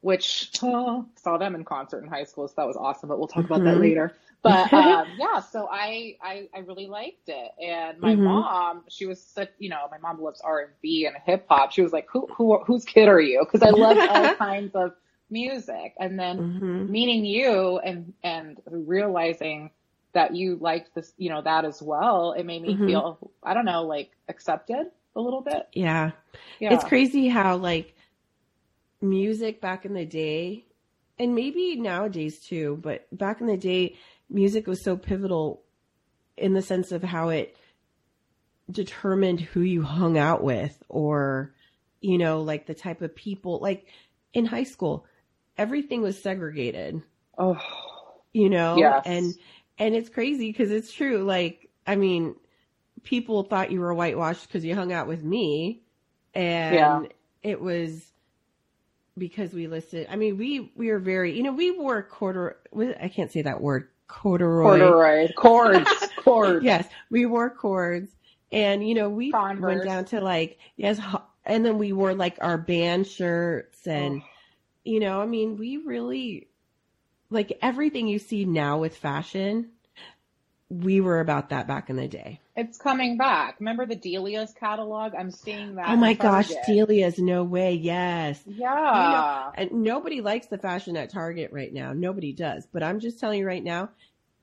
Which 0.00 0.50
oh, 0.62 1.06
saw 1.16 1.36
them 1.38 1.54
in 1.54 1.64
concert 1.64 2.02
in 2.02 2.08
high 2.08 2.24
school, 2.24 2.46
so 2.48 2.54
that 2.56 2.66
was 2.66 2.76
awesome. 2.76 3.08
But 3.08 3.18
we'll 3.18 3.28
talk 3.28 3.44
about 3.44 3.64
that 3.64 3.78
Mhm. 3.78 3.78
later. 3.78 4.16
But 4.42 4.72
um, 4.74 5.14
yeah, 5.16 5.40
so 5.40 5.68
I, 5.70 6.16
I 6.22 6.48
I 6.54 6.60
really 6.60 6.86
liked 6.86 7.28
it, 7.28 7.52
and 7.62 7.98
my 8.00 8.14
Mhm. 8.14 8.16
mom, 8.16 8.84
she 8.88 9.06
was 9.06 9.22
such, 9.22 9.50
you 9.58 9.68
know, 9.68 9.86
my 9.90 9.98
mom 9.98 10.20
loves 10.22 10.40
R 10.40 10.60
and 10.60 10.72
B 10.82 11.06
and 11.06 11.16
hip 11.24 11.46
hop. 11.48 11.72
She 11.72 11.82
was 11.82 11.92
like, 11.92 12.06
who 12.10 12.26
who 12.36 12.58
whose 12.64 12.84
kid 12.84 13.08
are 13.08 13.20
you? 13.20 13.40
Because 13.44 13.62
I 13.62 13.70
love 13.70 14.02
all 14.08 14.30
kinds 14.30 14.74
of 14.74 14.92
music, 15.30 15.94
and 15.98 16.18
then 16.18 16.44
Mhm. 16.44 16.88
meeting 16.88 17.24
you 17.24 17.78
and 17.78 18.12
and 18.22 18.60
realizing 18.66 19.70
that 20.12 20.34
you 20.34 20.56
liked 20.56 20.94
this, 20.94 21.12
you 21.18 21.28
know, 21.30 21.42
that 21.42 21.64
as 21.64 21.82
well, 21.82 22.32
it 22.32 22.44
made 22.44 22.62
me 22.62 22.74
Mhm. 22.74 22.84
feel, 22.84 23.30
I 23.42 23.54
don't 23.54 23.64
know, 23.66 23.82
like 23.84 24.10
accepted 24.28 24.86
a 25.16 25.20
little 25.20 25.42
bit. 25.42 25.68
Yeah. 25.72 26.12
Yeah. 26.58 26.68
It's 26.68 26.84
crazy 26.84 27.28
how 27.28 27.56
like 27.56 27.94
music 29.00 29.60
back 29.60 29.84
in 29.84 29.94
the 29.94 30.04
day 30.04 30.64
and 31.18 31.34
maybe 31.34 31.76
nowadays 31.76 32.40
too, 32.40 32.78
but 32.82 33.06
back 33.16 33.40
in 33.40 33.46
the 33.46 33.56
day 33.56 33.96
music 34.30 34.66
was 34.66 34.82
so 34.84 34.96
pivotal 34.96 35.62
in 36.36 36.54
the 36.54 36.62
sense 36.62 36.92
of 36.92 37.02
how 37.02 37.30
it 37.30 37.56
determined 38.70 39.40
who 39.40 39.60
you 39.60 39.82
hung 39.82 40.18
out 40.18 40.42
with 40.42 40.82
or 40.88 41.54
you 42.00 42.16
know, 42.18 42.42
like 42.42 42.66
the 42.66 42.74
type 42.74 43.02
of 43.02 43.14
people, 43.16 43.58
like 43.60 43.86
in 44.32 44.44
high 44.46 44.62
school, 44.64 45.04
everything 45.56 46.00
was 46.00 46.22
segregated. 46.22 47.02
Oh, 47.36 47.56
you 48.32 48.48
know, 48.50 48.76
yes. 48.76 49.02
and 49.04 49.34
and 49.78 49.96
it's 49.96 50.08
crazy 50.08 50.50
because 50.52 50.70
it's 50.70 50.92
true. 50.92 51.24
Like, 51.24 51.70
I 51.86 51.96
mean, 51.96 52.36
people 53.02 53.42
thought 53.42 53.72
you 53.72 53.80
were 53.80 53.94
whitewashed 53.94 54.46
because 54.46 54.64
you 54.64 54.74
hung 54.76 54.92
out 54.92 55.08
with 55.08 55.24
me, 55.24 55.82
and 56.34 56.74
Yeah. 56.74 57.02
it 57.42 57.60
was 57.60 58.12
because 59.18 59.52
we 59.52 59.66
listed. 59.66 60.06
I 60.10 60.16
mean, 60.16 60.38
we 60.38 60.72
we 60.76 60.90
were 60.90 60.98
very, 60.98 61.36
you 61.36 61.42
know, 61.42 61.52
we 61.52 61.70
wore 61.70 62.02
quarter. 62.02 62.58
I 63.00 63.08
can't 63.08 63.30
say 63.30 63.42
that 63.42 63.60
word. 63.60 63.88
Corduroy. 64.08 64.78
corduroy 64.78 65.32
cords, 65.34 65.90
cords. 66.18 66.64
Yes, 66.64 66.88
we 67.10 67.26
wore 67.26 67.50
cords, 67.50 68.10
and 68.50 68.86
you 68.86 68.94
know, 68.94 69.10
we 69.10 69.30
Converse. 69.30 69.76
went 69.76 69.84
down 69.84 70.04
to 70.06 70.20
like 70.20 70.58
yes, 70.76 70.98
and 71.44 71.64
then 71.64 71.78
we 71.78 71.92
wore 71.92 72.14
like 72.14 72.38
our 72.40 72.56
band 72.56 73.06
shirts, 73.06 73.86
and 73.86 74.22
you 74.84 75.00
know, 75.00 75.20
I 75.20 75.26
mean, 75.26 75.58
we 75.58 75.76
really 75.76 76.48
like 77.30 77.58
everything 77.60 78.08
you 78.08 78.18
see 78.18 78.44
now 78.46 78.78
with 78.78 78.96
fashion. 78.96 79.70
We 80.70 81.00
were 81.00 81.20
about 81.20 81.50
that 81.50 81.66
back 81.66 81.90
in 81.90 81.96
the 81.96 82.08
day. 82.08 82.40
It's 82.58 82.76
coming 82.76 83.16
back. 83.16 83.60
Remember 83.60 83.86
the 83.86 83.94
Delia's 83.94 84.52
catalog? 84.52 85.14
I'm 85.14 85.30
seeing 85.30 85.76
that. 85.76 85.88
oh 85.90 85.94
my 85.96 86.12
gosh, 86.14 86.50
Delia's 86.66 87.16
no 87.20 87.44
way. 87.44 87.74
Yes. 87.74 88.42
Yeah. 88.46 89.52
And 89.54 89.70
nobody 89.84 90.20
likes 90.20 90.48
the 90.48 90.58
fashion 90.58 90.96
at 90.96 91.08
Target 91.10 91.52
right 91.52 91.72
now. 91.72 91.92
Nobody 91.92 92.32
does. 92.32 92.66
But 92.72 92.82
I'm 92.82 92.98
just 92.98 93.20
telling 93.20 93.38
you 93.38 93.46
right 93.46 93.62
now, 93.62 93.90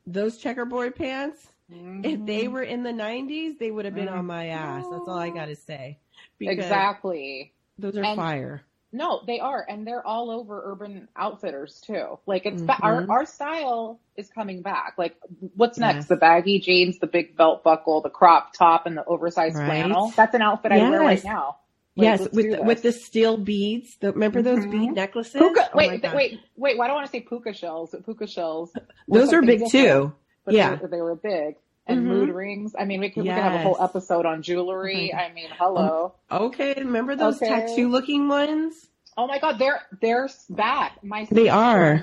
those 0.08 0.38
checkerboard 0.38 0.96
pants, 0.96 1.46
if 1.70 2.26
they 2.26 2.46
Mhm. 2.46 2.52
were 2.54 2.64
in 2.64 2.84
the 2.84 2.94
90s, 2.94 3.58
they 3.60 3.70
would 3.70 3.84
have 3.84 3.96
been 3.96 4.08
on 4.08 4.26
my 4.26 4.48
ass. 4.48 4.86
That's 4.90 5.08
all 5.10 5.18
I 5.20 5.30
got 5.30 5.48
to 5.48 5.56
say. 5.58 5.98
Because 6.40 6.60
exactly. 6.60 7.52
those 7.78 7.98
are 7.98 8.04
And- 8.06 8.16
fire. 8.16 8.64
No, 8.92 9.22
they 9.28 9.40
are, 9.40 9.66
and 9.68 9.86
they're 9.86 10.06
all 10.06 10.32
over 10.32 10.72
Urban 10.72 11.10
Outfitters 11.18 11.82
too. 11.86 12.18
Like 12.26 12.46
it's 12.46 12.62
ba- 12.62 12.78
our 12.82 13.06
our 13.10 13.26
style 13.26 14.00
is 14.16 14.30
coming 14.30 14.62
back. 14.62 14.94
Like 14.98 15.18
what's 15.56 15.78
next? 15.78 15.96
Yes. 15.96 16.06
The 16.08 16.16
baggy 16.16 16.60
jeans, 16.60 17.00
the 17.00 17.08
big 17.08 17.36
belt 17.36 17.64
buckle, 17.64 18.02
the 18.02 18.10
crop 18.10 18.54
top, 18.54 18.86
and 18.86 18.96
the 18.96 19.04
oversized 19.04 19.58
Right. 19.58 19.66
flannel. 19.66 20.14
That's 20.16 20.34
an 20.34 20.42
outfit 20.42 20.72
I 20.72 20.78
wear 20.90 21.00
right 21.02 21.18
Yes. 21.18 21.26
now. 21.26 21.58
Like, 21.98 22.06
yes, 22.06 22.28
with 22.32 22.60
with 22.62 22.82
the 22.84 22.92
steel 22.94 23.38
beads. 23.38 23.98
The, 23.98 24.12
remember 24.14 24.42
those 24.42 24.66
Mhm. 24.66 24.72
bead 24.72 24.92
necklaces? 24.94 25.42
puka. 25.42 25.70
Oh 25.74 25.78
wait, 25.78 26.02
gosh. 26.02 26.14
wait, 26.16 26.40
wait. 26.56 26.78
Why 26.78 26.88
do 26.88 26.92
I 26.92 26.96
want 26.96 27.06
to 27.08 27.12
say 27.12 27.22
puka 27.22 27.54
shells? 27.54 27.96
Puka 28.06 28.28
shells. 28.28 28.72
Those 29.08 29.34
are 29.34 29.42
big 29.42 29.60
different, 29.60 29.72
too. 29.72 30.14
But 30.46 30.54
Yeah. 30.54 30.76
they, 30.76 30.88
they 30.88 31.02
were 31.02 31.16
big. 31.16 31.56
And 31.88 32.02
Mhm. 32.02 32.06
mood 32.06 32.30
rings. 32.30 32.76
I 32.78 32.86
mean, 32.86 33.00
we 33.00 33.10
could, 33.10 33.24
we 33.24 33.30
could 33.30 33.44
have 33.44 33.54
a 33.54 33.60
whole 33.60 33.78
episode 33.80 34.26
on 34.26 34.42
jewelry. 34.42 35.12
My 35.14 35.26
I 35.26 35.34
mean, 35.34 35.50
hello. 35.52 36.14
Okay, 36.32 36.74
remember 36.78 37.16
those 37.16 37.38
Okay. 37.42 37.48
tattoo 37.48 37.90
looking 37.90 38.28
ones? 38.28 38.88
Oh 39.18 39.28
my 39.28 39.40
God, 39.40 39.60
they're 39.60 39.82
they're 40.02 40.28
back. 40.50 41.02
My 41.04 41.26
They 41.32 41.48
are. 41.48 42.02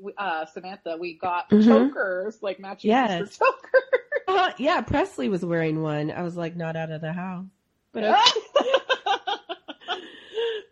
we- 0.00 0.12
uh, 0.18 0.44
Samantha, 0.46 0.96
we 1.00 1.14
got 1.14 1.48
Mhm. 1.48 1.64
chokers, 1.64 2.42
like 2.42 2.58
matching 2.60 2.90
Yes. 2.90 3.38
chokers. 3.38 3.82
Uh, 4.28 4.50
yeah, 4.58 4.80
Presley 4.82 5.28
was 5.28 5.44
wearing 5.44 5.82
one. 5.82 6.10
I 6.10 6.22
was 6.22 6.36
like, 6.36 6.56
not 6.56 6.76
out 6.76 6.90
of 6.90 7.00
the 7.00 7.12
house. 7.12 7.46
But 7.92 8.04
okay. 8.04 8.14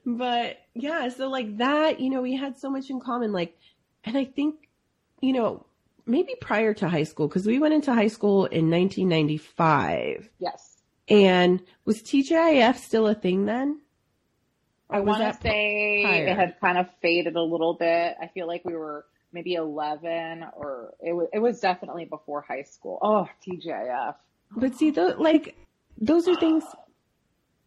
but 0.07 0.59
yeah, 0.75 1.09
so 1.09 1.29
like 1.29 1.59
that, 1.59 2.01
you 2.01 2.11
know, 2.11 2.23
we 2.23 2.35
had 2.37 2.59
so 2.59 2.71
much 2.71 2.91
in 2.91 3.01
common. 3.01 3.33
Like, 3.33 3.57
and 4.05 4.17
I 4.17 4.25
think, 4.25 4.69
you 5.21 5.33
know, 5.33 5.67
maybe 6.09 6.35
prior 6.41 6.75
to 6.75 6.89
high 6.89 7.05
school, 7.05 7.29
because 7.29 7.47
we 7.47 7.59
went 7.59 7.75
into 7.75 7.93
high 7.95 8.09
school 8.09 8.47
in 8.47 8.71
1995. 8.71 10.31
yes, 10.39 10.79
And 11.09 11.63
was 11.85 12.03
TGIF 12.03 12.77
still 12.77 13.07
a 13.07 13.15
thing 13.15 13.47
then? 13.47 13.81
I 14.91 15.01
want 15.01 15.23
to 15.23 15.39
say 15.43 16.03
prior? 16.05 16.27
it 16.29 16.37
had 16.37 16.61
kind 16.61 16.79
of 16.79 16.87
faded 17.03 17.37
a 17.37 17.43
little 17.43 17.75
bit. 17.75 18.17
I 18.21 18.27
feel 18.29 18.47
like 18.47 18.65
we 18.65 18.75
were 18.75 19.05
maybe 19.33 19.55
eleven, 19.55 20.45
or 20.57 20.95
it 21.01 21.13
was 21.13 21.29
it 21.35 21.41
was 21.41 21.61
definitely 21.61 22.07
before 22.07 22.41
high 22.41 22.63
school. 22.63 22.99
Oh, 23.03 23.29
TGIF. 23.47 24.15
But 24.57 24.75
see, 24.77 24.91
those 24.91 25.19
like 25.19 25.57
those 26.01 26.27
are 26.27 26.37
things 26.37 26.65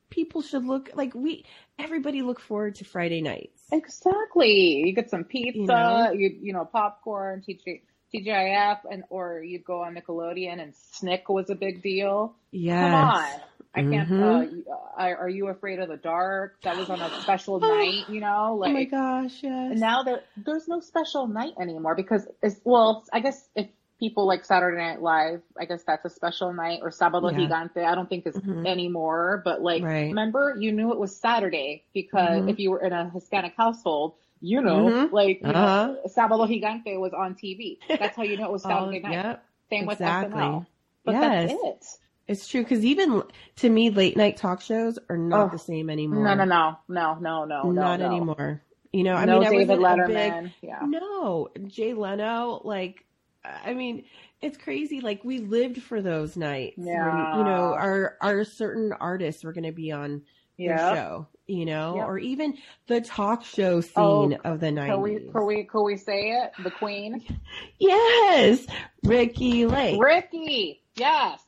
people 0.09 0.41
should 0.41 0.65
look 0.65 0.89
like. 0.95 1.13
We 1.13 1.45
everybody 1.77 2.23
look 2.23 2.39
forward 2.39 2.73
to 2.75 2.85
Friday 2.85 3.21
nights. 3.21 3.61
Exactly. 3.71 4.81
You 4.87 4.91
get 4.93 5.11
some 5.11 5.23
pizza, 5.23 5.59
You 5.59 5.65
know? 5.67 6.11
you 6.13 6.37
you 6.41 6.53
know, 6.53 6.65
popcorn, 6.65 7.43
TG, 7.47 7.81
TGIF, 8.13 8.79
and 8.89 9.03
or 9.09 9.41
you'd 9.41 9.63
go 9.63 9.81
on 9.83 9.95
Nickelodeon, 9.95 10.61
and 10.61 10.73
Snick 10.93 11.29
was 11.29 11.49
a 11.49 11.55
big 11.55 11.81
deal. 11.81 12.35
Yeah. 12.51 12.81
Come 12.89 12.93
on. 12.93 13.39
I 13.73 13.81
can't. 13.83 14.09
Mhm. 14.09 14.63
Uh, 14.67 14.71
uh, 15.01 15.15
are 15.17 15.29
you 15.29 15.47
afraid 15.47 15.79
of 15.79 15.87
the 15.87 15.95
dark? 15.95 16.61
That 16.63 16.75
was 16.75 16.89
on 16.89 16.99
a 17.01 17.09
special 17.21 17.59
night, 17.61 18.09
you 18.09 18.19
know. 18.19 18.55
Like 18.59 18.71
oh 18.71 18.73
my 18.73 18.83
gosh, 18.83 19.41
yes. 19.41 19.71
and 19.71 19.79
now 19.79 20.03
there, 20.03 20.21
there's 20.35 20.67
no 20.67 20.81
special 20.81 21.25
night 21.27 21.53
anymore 21.59 21.95
because 21.95 22.27
it's 22.43 22.59
well, 22.65 23.05
I 23.13 23.21
guess 23.21 23.47
if 23.55 23.67
people 23.97 24.25
like 24.27 24.43
Saturday 24.43 24.77
Night 24.77 25.01
Live, 25.01 25.41
I 25.57 25.63
guess 25.65 25.83
that's 25.83 26.03
a 26.03 26.09
special 26.09 26.51
night 26.53 26.79
or 26.81 26.89
Sábado 26.89 27.31
Yeah. 27.31 27.37
Gigante. 27.47 27.85
I 27.85 27.95
don't 27.95 28.09
think 28.09 28.25
it's 28.25 28.37
Mhm. 28.39 28.67
anymore, 28.67 29.41
but 29.45 29.61
like 29.61 29.83
Right. 29.83 30.07
remember 30.07 30.57
you 30.59 30.73
knew 30.73 30.91
it 30.91 30.99
was 30.99 31.15
Saturday 31.15 31.83
because 31.93 32.41
Mhm. 32.43 32.49
if 32.49 32.59
you 32.59 32.71
were 32.71 32.81
in 32.81 32.91
a 32.91 33.09
Hispanic 33.09 33.53
household. 33.55 34.15
You 34.41 34.61
know, 34.61 34.85
Mhm. 34.87 35.11
like 35.11 35.41
you 35.41 35.47
Uh-huh. 35.49 35.87
know, 35.93 35.97
Sábado 36.07 36.47
Gigante 36.49 36.99
was 36.99 37.13
on 37.13 37.35
TV. 37.35 37.77
That's 37.87 38.15
how 38.15 38.23
you 38.23 38.37
know 38.37 38.45
it 38.45 38.51
was 38.51 38.65
Oh, 38.65 38.69
Saturday 38.69 38.99
night. 38.99 39.11
Yep. 39.13 39.45
Same 39.69 39.85
with. 39.85 39.99
SNL. 40.01 40.65
But 41.05 41.11
Yes. 41.13 41.49
that's 41.51 41.63
it. 41.63 41.99
It's 42.27 42.47
true 42.47 42.61
because 42.63 42.83
even 42.85 43.23
to 43.57 43.69
me, 43.69 43.89
late 43.89 44.15
night 44.17 44.37
talk 44.37 44.61
shows 44.61 44.97
are 45.09 45.17
not 45.17 45.47
Oh. 45.47 45.51
the 45.51 45.59
same 45.59 45.89
anymore. 45.89 46.23
No, 46.23 46.33
no, 46.33 46.45
no, 46.45 46.77
no, 46.87 47.15
no, 47.19 47.45
no, 47.45 47.63
no, 47.63 47.71
not 47.71 47.99
no. 47.99 48.05
anymore. 48.05 48.61
You 48.93 49.03
know, 49.03 49.13
I 49.15 49.25
no 49.25 49.39
mean, 49.39 49.47
I 49.47 49.51
David 49.51 49.79
wasn't 49.79 49.81
a 50.01 50.03
Letterman. 50.13 50.43
big 50.43 50.51
yeah. 50.61 50.79
no 50.85 51.49
Jay 51.67 51.93
Leno. 51.93 52.61
Like, 52.63 53.05
I 53.43 53.73
mean, 53.73 54.03
it's 54.41 54.57
crazy. 54.57 55.01
Like 55.01 55.23
we 55.23 55.39
lived 55.39 55.81
for 55.81 56.01
those 56.01 56.35
nights. 56.37 56.77
when, 56.77 56.87
Yeah. 56.87 57.37
you 57.37 57.43
know, 57.43 57.73
our 57.73 58.17
our 58.21 58.43
certain 58.43 58.93
artists 58.93 59.43
were 59.43 59.53
going 59.53 59.65
to 59.65 59.71
be 59.71 59.91
on 59.91 60.23
Yeah. 60.65 60.93
show. 60.95 61.27
You 61.47 61.65
know, 61.65 61.95
Yep. 61.97 62.07
or 62.07 62.17
even 62.19 62.57
the 62.87 63.01
talk 63.01 63.43
show 63.43 63.77
oh, 63.77 63.81
scene 63.81 64.39
Oh, 64.45 64.51
of 64.53 64.59
the 64.61 64.71
Can 64.71 65.01
we, 65.01 65.19
can 65.19 65.45
we, 65.45 65.63
can 65.65 65.83
we 65.83 65.97
say 65.97 66.31
it? 66.31 66.51
The 66.63 66.71
Queen, 66.71 67.21
Yes, 67.79 68.65
Ricki 69.03 69.65
Lake. 69.65 69.99
Ricki. 70.01 70.81
Yes, 70.95 71.41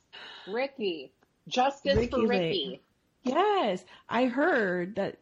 Ricki. 0.47 1.13
Justice 1.47 1.95
Ricki 1.95 2.09
for 2.11 2.17
Lake. 2.27 2.29
Ricki. 2.29 2.81
Yes, 3.23 3.85
I 4.09 4.25
heard 4.25 4.95
that 4.95 5.19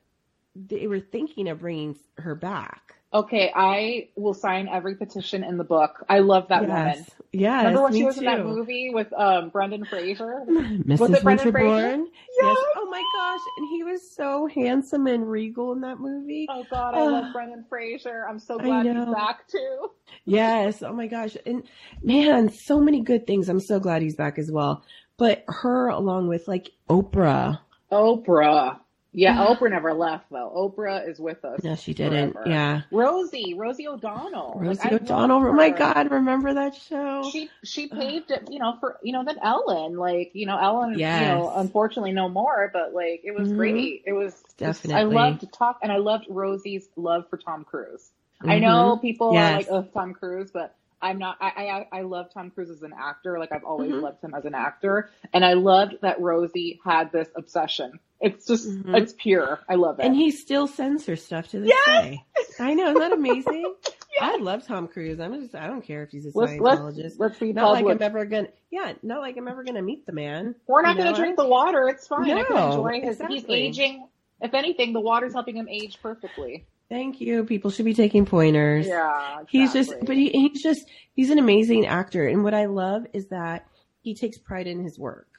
they 0.55 0.87
were 0.87 0.99
thinking 0.99 1.47
of 1.49 1.59
bringing 1.59 1.95
her 2.17 2.35
back. 2.35 2.95
Okay, 3.13 3.51
I 3.53 4.07
will 4.15 4.33
sign 4.33 4.69
every 4.69 4.95
petition 4.95 5.43
in 5.43 5.57
the 5.57 5.65
book. 5.65 6.05
I 6.07 6.19
love 6.19 6.47
that 6.47 6.61
woman. 6.61 6.87
yes, 6.95 7.11
yes. 7.33 7.57
Remember 7.65 7.83
when 7.83 7.93
she 7.93 8.03
was 8.05 8.15
too. 8.15 8.21
in 8.21 8.25
that 8.27 8.45
movie 8.45 8.91
with 8.93 9.11
um, 9.11 9.49
Brendan 9.49 9.85
Fraser? 9.85 10.45
Mrs. 10.49 10.99
Was 10.99 11.13
it 11.13 11.23
Brendan 11.23 11.51
Fraser? 11.51 11.97
Yes. 12.41 12.57
Oh 12.77 12.87
my 12.89 13.03
gosh, 13.13 13.39
and 13.57 13.67
he 13.69 13.83
was 13.83 14.15
so 14.15 14.47
handsome 14.47 15.07
and 15.07 15.29
regal 15.29 15.73
in 15.73 15.81
that 15.81 15.99
movie. 15.99 16.47
Oh 16.49 16.65
God, 16.69 16.95
I 16.95 16.99
Oh. 16.99 17.05
love 17.07 17.33
Brendan 17.33 17.65
Fraser. 17.67 18.25
I'm 18.29 18.39
so 18.39 18.57
glad 18.57 18.85
he's 18.85 19.05
back 19.13 19.47
too. 19.49 19.91
Yes. 20.23 20.81
Oh 20.81 20.93
my 20.93 21.07
gosh. 21.07 21.35
And 21.45 21.63
man, 22.03 22.49
so 22.49 22.79
many 22.79 23.01
good 23.01 23.27
things. 23.27 23.49
I'm 23.49 23.59
so 23.59 23.79
glad 23.79 24.01
he's 24.01 24.15
back 24.15 24.39
as 24.39 24.49
well. 24.51 24.83
But 25.17 25.43
her 25.47 25.87
along 25.87 26.27
with 26.29 26.47
like 26.47 26.69
Oprah. 26.89 27.59
Oprah. 27.91 28.79
Yeah, 29.13 29.35
Oprah 29.47 29.69
never 29.69 29.93
left 29.93 30.25
though. 30.31 30.51
Oprah 30.55 31.07
is 31.09 31.19
with 31.19 31.43
us. 31.43 31.63
No, 31.63 31.75
she 31.75 31.93
didn't. 31.93 32.33
forever. 32.33 32.49
Yeah. 32.49 32.81
Rosie, 32.91 33.53
Rosie 33.55 33.87
O'Donnell. 33.87 34.53
Rosie 34.59 34.89
love 34.89 35.01
O'Donnell. 35.01 35.37
Oh 35.47 35.53
my. 35.53 35.69
God. 35.69 36.11
Remember 36.11 36.53
that 36.53 36.75
show? 36.75 37.29
She 37.31 37.49
she 37.63 37.87
paved 37.87 38.31
it, 38.31 38.49
you 38.51 38.59
know, 38.59 38.77
for 38.79 38.97
you 39.03 39.11
know, 39.13 39.23
then 39.25 39.37
Ellen, 39.43 39.97
like 39.97 40.31
you 40.33 40.45
know, 40.45 40.57
Ellen, 40.57 40.95
Yes. 40.97 41.21
you 41.21 41.27
know, 41.27 41.51
unfortunately 41.55 42.13
no 42.13 42.29
more, 42.29 42.69
but 42.71 42.93
like 42.93 43.21
it 43.23 43.31
was 43.35 43.49
Mhm. 43.49 43.57
great. 43.57 44.03
It 44.05 44.13
was 44.13 44.33
definitely 44.57 45.01
I 45.01 45.03
loved 45.03 45.41
to 45.41 45.47
talk, 45.47 45.79
and 45.83 45.91
I 45.91 45.97
loved 45.97 46.25
Rosie's 46.29 46.87
love 46.95 47.29
for 47.29 47.37
Tom 47.37 47.63
Cruise. 47.65 48.09
I 48.43 48.59
know 48.59 48.97
people 48.97 49.27
Mm-hmm. 49.27 49.35
Yes. 49.35 49.51
are 49.53 49.57
like, 49.57 49.67
oh, 49.87 49.89
Tom 49.93 50.13
Cruise, 50.13 50.51
but 50.51 50.73
I'm 51.01 51.17
not. 51.17 51.37
I, 51.41 51.87
I 51.91 51.99
I 51.99 52.01
love 52.01 52.27
Tom 52.33 52.51
Cruise 52.51 52.69
as 52.69 52.83
an 52.83 52.93
actor. 52.97 53.39
Like 53.39 53.51
I've 53.51 53.63
always 53.63 53.91
Mhm. 53.91 54.01
loved 54.01 54.23
him 54.23 54.33
as 54.33 54.45
an 54.45 54.53
actor, 54.55 55.09
and 55.33 55.43
I 55.43 55.53
loved 55.53 55.95
that 56.01 56.19
Rosie 56.21 56.79
had 56.85 57.11
this 57.11 57.29
obsession. 57.35 57.99
It's 58.19 58.45
just, 58.45 58.69
Mhm. 58.69 58.95
it's 58.97 59.13
pure. 59.17 59.59
I 59.67 59.75
love 59.75 59.99
it. 59.99 60.05
And 60.05 60.15
he 60.15 60.29
still 60.29 60.67
sends 60.67 61.07
her 61.07 61.15
stuff 61.15 61.47
to 61.49 61.59
this 61.59 61.69
Yes! 61.69 62.03
day. 62.03 62.23
I 62.59 62.75
know. 62.75 62.85
Isn't 62.89 62.99
that 62.99 63.13
amazing? 63.13 63.73
I 64.21 64.37
love 64.37 64.67
Tom 64.67 64.87
Cruise. 64.87 65.19
I'm 65.19 65.33
just, 65.41 65.55
I 65.55 65.65
don't 65.65 65.81
care 65.83 66.03
if 66.03 66.11
he's 66.11 66.27
a 66.27 66.31
let's 66.35 66.51
Scientologist. 66.51 66.97
let's 67.03 67.19
let's 67.19 67.39
be 67.39 67.53
not 67.53 67.71
like 67.71 67.79
public. 67.79 67.95
I'm 67.95 68.01
ever 68.03 68.25
gonna, 68.25 68.49
yeah, 68.69 68.93
not 69.01 69.21
like 69.21 69.37
I'm 69.37 69.47
ever 69.47 69.63
gonna 69.63 69.81
meet 69.81 70.05
the 70.05 70.11
man. 70.11 70.53
We're 70.67 70.83
not 70.83 70.95
you 70.97 71.01
going 71.01 71.11
know? 71.11 71.15
to 71.17 71.19
drink 71.21 71.37
the 71.37 71.47
water. 71.47 71.87
It's 71.89 72.07
fine. 72.07 72.31
I 72.31 72.43
can 72.43 72.55
No, 72.55 72.67
enjoy 72.67 73.01
his. 73.01 73.19
He's 73.27 73.45
aging. 73.49 74.07
If 74.41 74.53
anything, 74.53 74.93
the 74.93 75.01
water's 75.01 75.33
helping 75.33 75.55
him 75.55 75.67
age 75.69 75.99
perfectly. 76.01 76.65
Thank 76.91 77.21
you. 77.21 77.45
People 77.45 77.71
should 77.71 77.85
be 77.85 77.93
taking 77.93 78.25
pointers. 78.25 78.85
Yeah, 78.85 79.43
He's 79.47 79.71
just, 79.71 79.93
but 80.01 80.17
he, 80.17 80.27
he's 80.27 80.61
just, 80.61 80.89
he's 81.13 81.29
an 81.29 81.39
amazing 81.39 81.85
actor. 81.85 82.27
And 82.27 82.43
what 82.43 82.53
I 82.53 82.65
love 82.65 83.07
is 83.13 83.27
that 83.27 83.65
he 84.01 84.13
takes 84.13 84.37
pride 84.37 84.67
in 84.67 84.83
his 84.83 84.99
work. 84.99 85.29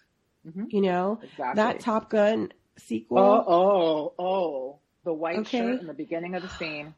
Mhm. 0.48 0.72
You 0.72 0.80
know, 0.80 1.20
exactly. 1.22 1.62
that 1.62 1.80
Top 1.80 2.08
Gun, 2.08 2.52
sequel? 2.78 3.18
Oh, 3.18 3.44
oh, 3.46 4.14
oh! 4.18 4.78
The 5.04 5.12
white 5.12 5.40
okay. 5.40 5.58
shirt 5.58 5.80
in 5.82 5.86
the 5.86 5.92
beginning 5.92 6.36
of 6.36 6.42
the 6.42 6.48
scene. 6.58 6.94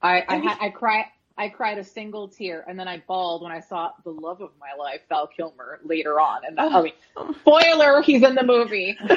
I 0.00 0.20
I, 0.20 0.24
I, 0.28 0.56
I 0.66 0.70
cried. 0.70 1.06
I 1.36 1.48
cried 1.48 1.78
a 1.78 1.84
single 1.84 2.28
tear, 2.28 2.64
and 2.68 2.78
then 2.78 2.86
I 2.86 3.02
bawled 3.06 3.42
when 3.42 3.50
I 3.50 3.60
saw 3.60 3.90
the 4.04 4.10
love 4.10 4.42
of 4.42 4.50
my 4.60 4.74
life, 4.78 5.00
Val 5.08 5.26
Kilmer, 5.26 5.80
later 5.84 6.20
on. 6.20 6.44
And 6.44 6.58
oh. 6.60 6.68
I 6.68 6.82
mean, 6.82 7.34
spoiler, 7.40 8.00
he's 8.02 8.22
in 8.22 8.34
the 8.36 8.44
movie. 8.44 8.96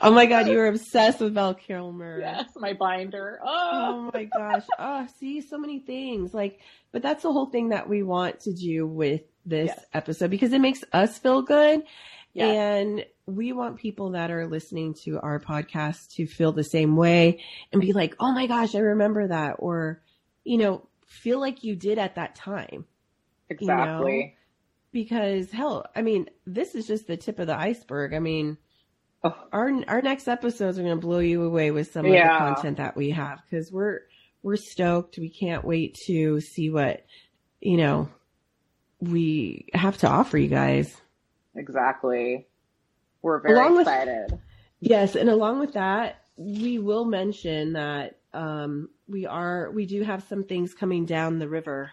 oh 0.00 0.10
my 0.10 0.26
god, 0.26 0.48
you 0.48 0.56
were 0.56 0.66
obsessed 0.66 1.20
with 1.20 1.34
Val 1.34 1.54
Kilmer. 1.54 2.20
Yes, 2.20 2.50
my 2.56 2.72
binder. 2.72 3.40
Oh. 3.44 3.70
oh 3.72 4.10
my 4.12 4.24
gosh. 4.24 4.64
Oh, 4.78 5.06
see, 5.18 5.40
so 5.40 5.58
many 5.58 5.80
things. 5.80 6.34
Like, 6.34 6.60
but 6.92 7.02
that's 7.02 7.22
the 7.22 7.32
whole 7.32 7.46
thing 7.46 7.70
that 7.70 7.88
we 7.88 8.02
want 8.02 8.40
to 8.40 8.52
do 8.52 8.86
with 8.86 9.22
this 9.46 9.68
yes. 9.68 9.84
episode 9.92 10.30
because 10.30 10.52
it 10.52 10.60
makes 10.60 10.84
us 10.92 11.18
feel 11.18 11.42
good. 11.42 11.82
Yes. 12.32 12.56
And 12.56 13.06
we 13.26 13.52
want 13.52 13.76
people 13.76 14.10
that 14.10 14.30
are 14.30 14.46
listening 14.46 14.94
to 15.04 15.20
our 15.20 15.38
podcast 15.38 16.14
to 16.16 16.26
feel 16.26 16.52
the 16.52 16.64
same 16.64 16.96
way 16.96 17.40
and 17.72 17.80
be 17.80 17.92
like, 17.92 18.16
oh 18.18 18.32
my 18.32 18.46
gosh, 18.46 18.74
I 18.74 18.80
remember 18.80 19.28
that. 19.28 19.56
Or, 19.60 20.02
you 20.42 20.58
know, 20.58 20.88
feel 21.06 21.38
like 21.38 21.62
you 21.62 21.76
did 21.76 21.98
at 21.98 22.16
that 22.16 22.34
time. 22.34 22.86
Exactly. 23.48 24.16
You 24.16 24.22
know? 24.26 24.32
Because 24.92 25.50
hell, 25.50 25.86
I 25.94 26.02
mean, 26.02 26.28
this 26.46 26.74
is 26.74 26.86
just 26.86 27.06
the 27.06 27.16
tip 27.16 27.38
of 27.38 27.46
the 27.46 27.56
iceberg. 27.56 28.14
I 28.14 28.18
mean, 28.18 28.58
oh. 29.24 29.36
our 29.52 29.72
our 29.88 30.02
next 30.02 30.28
episodes 30.28 30.78
are 30.78 30.82
going 30.82 30.94
to 30.94 31.06
blow 31.06 31.18
you 31.18 31.42
away 31.42 31.70
with 31.70 31.92
some 31.92 32.06
yeah. 32.06 32.20
of 32.20 32.48
the 32.48 32.54
content 32.54 32.76
that 32.76 32.96
we 32.96 33.10
have 33.10 33.42
because 33.44 33.72
we're 33.72 34.00
we're 34.42 34.56
stoked. 34.56 35.18
We 35.18 35.30
can't 35.30 35.64
wait 35.64 35.98
to 36.06 36.40
see 36.40 36.70
what 36.70 37.04
you 37.60 37.76
know 37.76 38.08
we 39.00 39.68
have 39.74 39.98
to 39.98 40.08
offer 40.08 40.38
you 40.38 40.48
guys. 40.48 40.94
Exactly. 41.56 42.46
We're 43.22 43.40
very 43.40 43.58
along 43.58 43.80
excited. 43.80 44.32
With, 44.32 44.40
yes, 44.80 45.16
and 45.16 45.28
along 45.30 45.60
with 45.60 45.72
that, 45.74 46.20
we 46.36 46.78
will 46.78 47.04
mention 47.04 47.72
that 47.72 48.18
um, 48.32 48.90
we 49.08 49.26
are 49.26 49.70
we 49.70 49.86
do 49.86 50.02
have 50.02 50.24
some 50.24 50.44
things 50.44 50.74
coming 50.74 51.06
down 51.06 51.38
the 51.38 51.48
river 51.48 51.90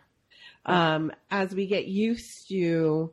um, 0.65 1.11
as 1.29 1.53
we 1.53 1.67
get 1.67 1.85
used 1.85 2.49
to 2.49 3.11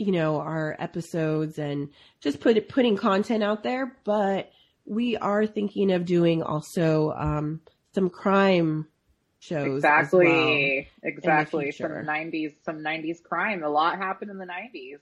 you 0.00 0.12
know 0.12 0.40
our 0.40 0.76
episodes 0.78 1.58
and 1.58 1.90
just 2.20 2.40
put 2.40 2.68
putting 2.68 2.96
content 2.96 3.42
out 3.42 3.62
there 3.62 3.96
but 4.04 4.50
we 4.86 5.16
are 5.16 5.46
thinking 5.46 5.92
of 5.92 6.04
doing 6.04 6.42
also 6.42 7.12
um, 7.12 7.60
some 7.94 8.08
crime 8.08 8.86
shows 9.38 9.76
exactly 9.76 10.88
well 11.02 11.12
exactly 11.12 11.70
some 11.70 11.90
90s 11.90 12.54
some 12.64 12.78
90s 12.78 13.22
crime 13.22 13.62
a 13.62 13.68
lot 13.68 13.98
happened 13.98 14.30
in 14.30 14.38
the 14.38 14.46
90s 14.46 14.98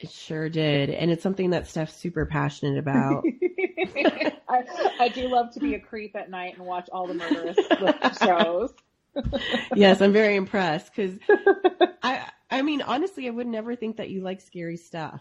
it 0.00 0.10
sure 0.10 0.48
did. 0.48 0.90
And 0.90 1.10
it's 1.10 1.22
something 1.24 1.50
that 1.50 1.66
Steph's 1.66 1.94
super 1.94 2.24
passionate 2.24 2.78
about. 2.78 3.24
I, 4.48 4.64
I, 5.00 5.08
do 5.08 5.28
love 5.28 5.52
to 5.54 5.60
be 5.60 5.74
a 5.74 5.80
creep 5.80 6.14
at 6.14 6.30
night 6.30 6.56
and 6.56 6.64
watch 6.64 6.88
all 6.92 7.08
the 7.08 7.14
murderous 7.14 7.56
shows. 8.22 8.72
yes, 9.74 10.00
I'm 10.00 10.12
very 10.12 10.36
impressed 10.36 10.94
because 10.94 11.18
I, 12.02 12.30
I 12.50 12.62
mean, 12.62 12.82
honestly, 12.82 13.26
I 13.26 13.30
would 13.30 13.46
never 13.46 13.76
think 13.76 13.96
that 13.96 14.10
you 14.10 14.22
like 14.22 14.40
scary 14.40 14.76
stuff. 14.76 15.20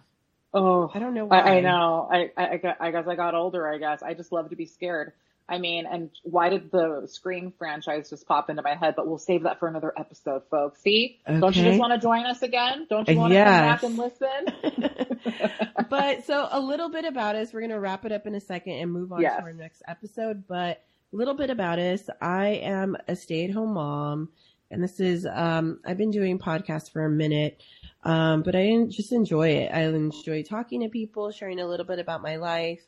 Oh, 0.54 0.90
I 0.94 1.00
don't 1.00 1.14
know 1.14 1.26
why. 1.26 1.40
I, 1.40 1.58
I 1.58 1.62
know. 1.62 2.08
I, 2.12 2.32
I, 2.38 2.76
I 2.80 2.92
guess 2.92 3.08
I 3.08 3.16
got 3.16 3.36
older. 3.36 3.68
I 3.68 3.78
guess 3.78 4.02
I 4.02 4.14
just 4.14 4.32
love 4.32 4.50
to 4.50 4.56
be 4.56 4.66
scared. 4.66 5.12
I 5.50 5.60
mean, 5.60 5.86
and 5.86 6.10
why 6.24 6.50
did 6.50 6.72
the 6.72 7.08
Scream 7.10 7.54
franchise 7.58 8.10
just 8.10 8.28
pop 8.28 8.50
into 8.50 8.62
my 8.62 8.76
head? 8.76 8.96
But 8.98 9.08
we'll 9.08 9.18
save 9.18 9.44
that 9.44 9.60
for 9.60 9.68
another 9.68 9.94
episode, 9.98 10.44
folks. 10.52 10.82
See, 10.82 11.20
okay. 11.28 11.40
don't 11.40 11.56
you 11.56 11.64
just 11.64 11.80
want 11.80 11.94
to 11.94 12.00
join 12.00 12.26
us 12.26 12.42
again? 12.42 12.86
Don't 12.90 13.08
you 13.08 13.18
want 13.18 13.34
yes. 13.34 13.82
to 13.82 13.88
come 13.88 13.96
back 13.96 14.12
and 14.12 14.84
listen? 14.84 15.68
but 15.90 16.26
so 16.26 16.50
a 16.52 16.60
little 16.60 16.90
bit 16.90 17.06
about 17.06 17.36
us. 17.36 17.54
We're 17.54 17.62
going 17.62 17.72
to 17.72 17.80
wrap 17.80 18.04
it 18.06 18.12
up 18.12 18.28
in 18.28 18.36
a 18.36 18.42
second 18.42 18.74
and 18.74 18.92
move 18.92 19.14
on 19.14 19.22
yes. 19.22 19.38
to 19.38 19.44
our 19.44 19.54
next 19.54 19.84
episode. 19.88 20.46
But 20.48 20.84
a 21.14 21.16
little 21.16 21.34
bit 21.34 21.50
about 21.50 21.80
us. 21.80 22.10
I 22.22 22.48
am 22.48 22.98
a 23.08 23.16
stay-at-home 23.16 23.74
mom, 23.74 24.30
and 24.72 24.84
this 24.84 25.00
is 25.00 25.28
um, 25.32 25.80
I've 25.86 25.98
been 25.98 26.12
doing 26.12 26.40
podcasts 26.40 26.92
for 26.92 27.06
a 27.06 27.10
minute. 27.10 27.62
Um, 28.04 28.44
but 28.44 28.56
I 28.56 28.86
just 28.88 29.12
enjoy 29.12 29.50
it. 29.50 29.72
I 29.74 29.82
enjoy 29.82 30.44
talking 30.44 30.82
to 30.82 30.90
people, 30.90 31.32
sharing 31.32 31.60
a 31.60 31.68
little 31.68 31.86
bit 31.86 32.00
about 32.00 32.22
my 32.22 32.38
life 32.38 32.88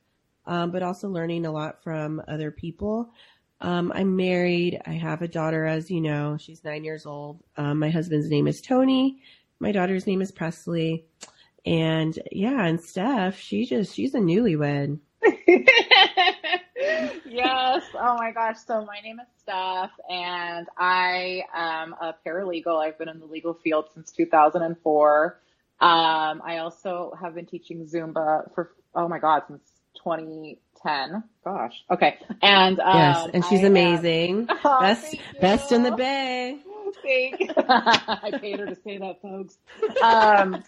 um, 0.49 0.71
but 0.71 0.83
also 0.83 1.07
learning 1.07 1.45
a 1.45 1.51
lot 1.51 1.83
from 1.83 2.21
other 2.27 2.51
people. 2.51 3.11
Um, 3.61 3.91
I'm 3.93 4.15
married. 4.15 4.81
I 4.85 4.93
have 4.93 5.21
a 5.21 5.27
daughter, 5.27 5.65
as 5.65 5.91
you 5.91 6.01
know. 6.01 6.37
She's 6.39 6.63
nine 6.63 6.83
years 6.83 7.05
old. 7.05 7.43
Um, 7.55 7.79
my 7.79 7.91
husband's 7.91 8.29
name 8.29 8.47
is 8.47 8.59
Tony. 8.59 9.21
My 9.59 9.71
daughter's 9.71 10.07
name 10.07 10.21
is 10.21 10.31
Presley. 10.31 11.05
And 11.65 12.17
yeah, 12.31 12.65
and 12.65 12.81
Steph, 12.81 13.37
she 13.37 13.65
just, 13.65 13.93
she's 13.93 14.15
a 14.15 14.19
newlywed. 14.19 14.99
yes. 17.25 17.83
Oh 17.93 18.15
my 18.17 18.31
gosh. 18.33 18.57
So 18.65 18.85
my 18.85 18.99
name 19.03 19.19
is 19.19 19.27
Steph 19.41 19.91
and 20.09 20.67
I 20.77 21.43
am 21.53 21.93
a 21.93 22.15
paralegal. 22.25 22.83
I've 22.83 22.97
been 22.97 23.09
in 23.09 23.19
the 23.19 23.25
legal 23.25 23.53
field 23.53 23.85
since 23.93 24.11
2004. 24.11 25.39
Um, 25.81 26.41
I 26.43 26.57
also 26.57 27.13
have 27.19 27.35
been 27.35 27.45
teaching 27.45 27.85
Zumba 27.85 28.53
for, 28.53 28.71
oh 28.95 29.07
my 29.07 29.19
God, 29.19 29.43
since 29.47 29.61
2010. 30.03 31.23
Gosh. 31.43 31.73
Okay. 31.89 32.17
And 32.41 32.79
um, 32.79 32.97
yes, 32.97 33.29
and 33.33 33.45
she's 33.45 33.63
I 33.63 33.67
amazing. 33.67 34.47
Have, 34.47 34.59
oh, 34.65 34.79
best 34.81 35.15
best 35.39 35.71
in 35.71 35.83
the 35.83 35.91
bay. 35.91 36.59
I 37.57 38.31
paid 38.39 38.59
her 38.59 38.65
to 38.65 38.75
say 38.75 38.97
that, 38.97 39.21
folks. 39.21 39.57
Um, 40.01 40.63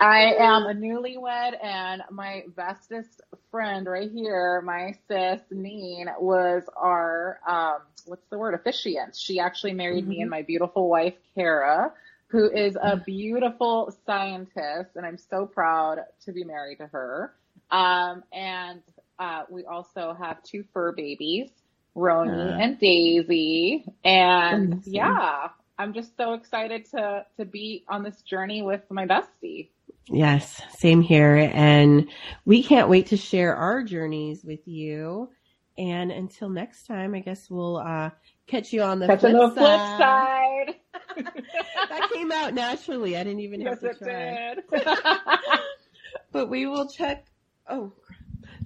I 0.00 0.34
am 0.38 0.64
a 0.64 0.74
newlywed, 0.74 1.62
and 1.62 2.02
my 2.10 2.44
bestest 2.56 3.20
friend 3.50 3.86
right 3.86 4.10
here, 4.10 4.60
my 4.62 4.94
sis 5.08 5.40
Neen, 5.50 6.06
was 6.18 6.64
our 6.76 7.38
um, 7.46 7.78
what's 8.06 8.26
the 8.30 8.38
word 8.38 8.54
officiant. 8.54 9.16
She 9.16 9.38
actually 9.40 9.74
married 9.74 10.04
mm-hmm. 10.04 10.10
me 10.10 10.20
and 10.22 10.30
my 10.30 10.42
beautiful 10.42 10.88
wife 10.88 11.14
Kara, 11.34 11.92
who 12.28 12.50
is 12.50 12.76
a 12.80 12.96
beautiful 12.96 13.94
scientist, 14.06 14.90
and 14.96 15.06
I'm 15.06 15.18
so 15.18 15.46
proud 15.46 16.00
to 16.24 16.32
be 16.32 16.44
married 16.44 16.78
to 16.78 16.86
her. 16.88 17.32
Um, 17.70 18.22
and 18.32 18.82
uh, 19.18 19.44
we 19.48 19.64
also 19.64 20.16
have 20.18 20.42
two 20.42 20.64
fur 20.72 20.92
babies, 20.92 21.50
Roni 21.96 22.54
uh, 22.54 22.58
and 22.58 22.78
Daisy. 22.78 23.84
And 24.04 24.82
yeah, 24.84 25.48
I'm 25.78 25.92
just 25.92 26.16
so 26.16 26.34
excited 26.34 26.84
to 26.92 27.26
to 27.36 27.44
be 27.44 27.84
on 27.88 28.02
this 28.02 28.22
journey 28.22 28.62
with 28.62 28.82
my 28.90 29.06
bestie. 29.06 29.70
Yes, 30.08 30.60
same 30.76 31.00
here. 31.00 31.50
And 31.52 32.08
we 32.44 32.62
can't 32.62 32.88
wait 32.88 33.06
to 33.06 33.16
share 33.16 33.56
our 33.56 33.82
journeys 33.82 34.44
with 34.44 34.66
you. 34.66 35.30
And 35.76 36.12
until 36.12 36.48
next 36.48 36.86
time, 36.86 37.14
I 37.14 37.20
guess 37.20 37.48
we'll 37.50 37.78
uh, 37.78 38.10
catch 38.46 38.72
you 38.72 38.82
on 38.82 39.00
the, 39.00 39.06
catch 39.06 39.20
flip, 39.20 39.34
on 39.34 39.54
the 39.54 39.60
side. 39.60 40.66
flip 40.66 40.76
side. 41.16 41.34
that 41.88 42.10
came 42.12 42.30
out 42.30 42.54
naturally. 42.54 43.16
I 43.16 43.24
didn't 43.24 43.40
even 43.40 43.62
yes, 43.62 43.80
have 43.82 43.98
to 43.98 44.04
try. 44.04 44.56
but 46.32 46.48
we 46.48 46.66
will 46.66 46.86
check 46.88 47.26
Oh, 47.68 47.92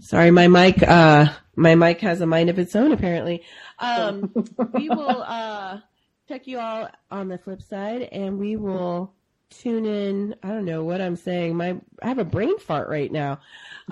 sorry, 0.01 0.31
my 0.31 0.49
mic. 0.49 0.83
Uh, 0.83 1.29
my 1.55 1.75
mic 1.75 2.01
has 2.01 2.21
a 2.21 2.27
mind 2.27 2.51
of 2.51 2.59
its 2.59 2.75
own. 2.75 2.93
Apparently, 2.93 3.45
um, 3.79 4.33
we 4.75 4.89
will 4.89 5.23
uh, 5.23 5.79
check 6.29 6.47
you 6.47 6.59
all 6.59 6.89
on 7.11 7.29
the 7.29 7.39
flip 7.39 7.63
side, 7.63 8.03
and 8.13 8.39
we 8.39 8.57
will 8.57 9.13
tune 9.51 9.87
in. 9.87 10.35
I 10.43 10.49
don't 10.49 10.67
know 10.67 10.85
what 10.85 11.01
I'm 11.01 11.17
saying. 11.17 11.57
My 11.57 11.77
I 12.03 12.09
have 12.09 12.19
a 12.19 12.25
brain 12.25 12.59
fart 12.59 12.89
right 12.89 13.11
now. 13.11 13.41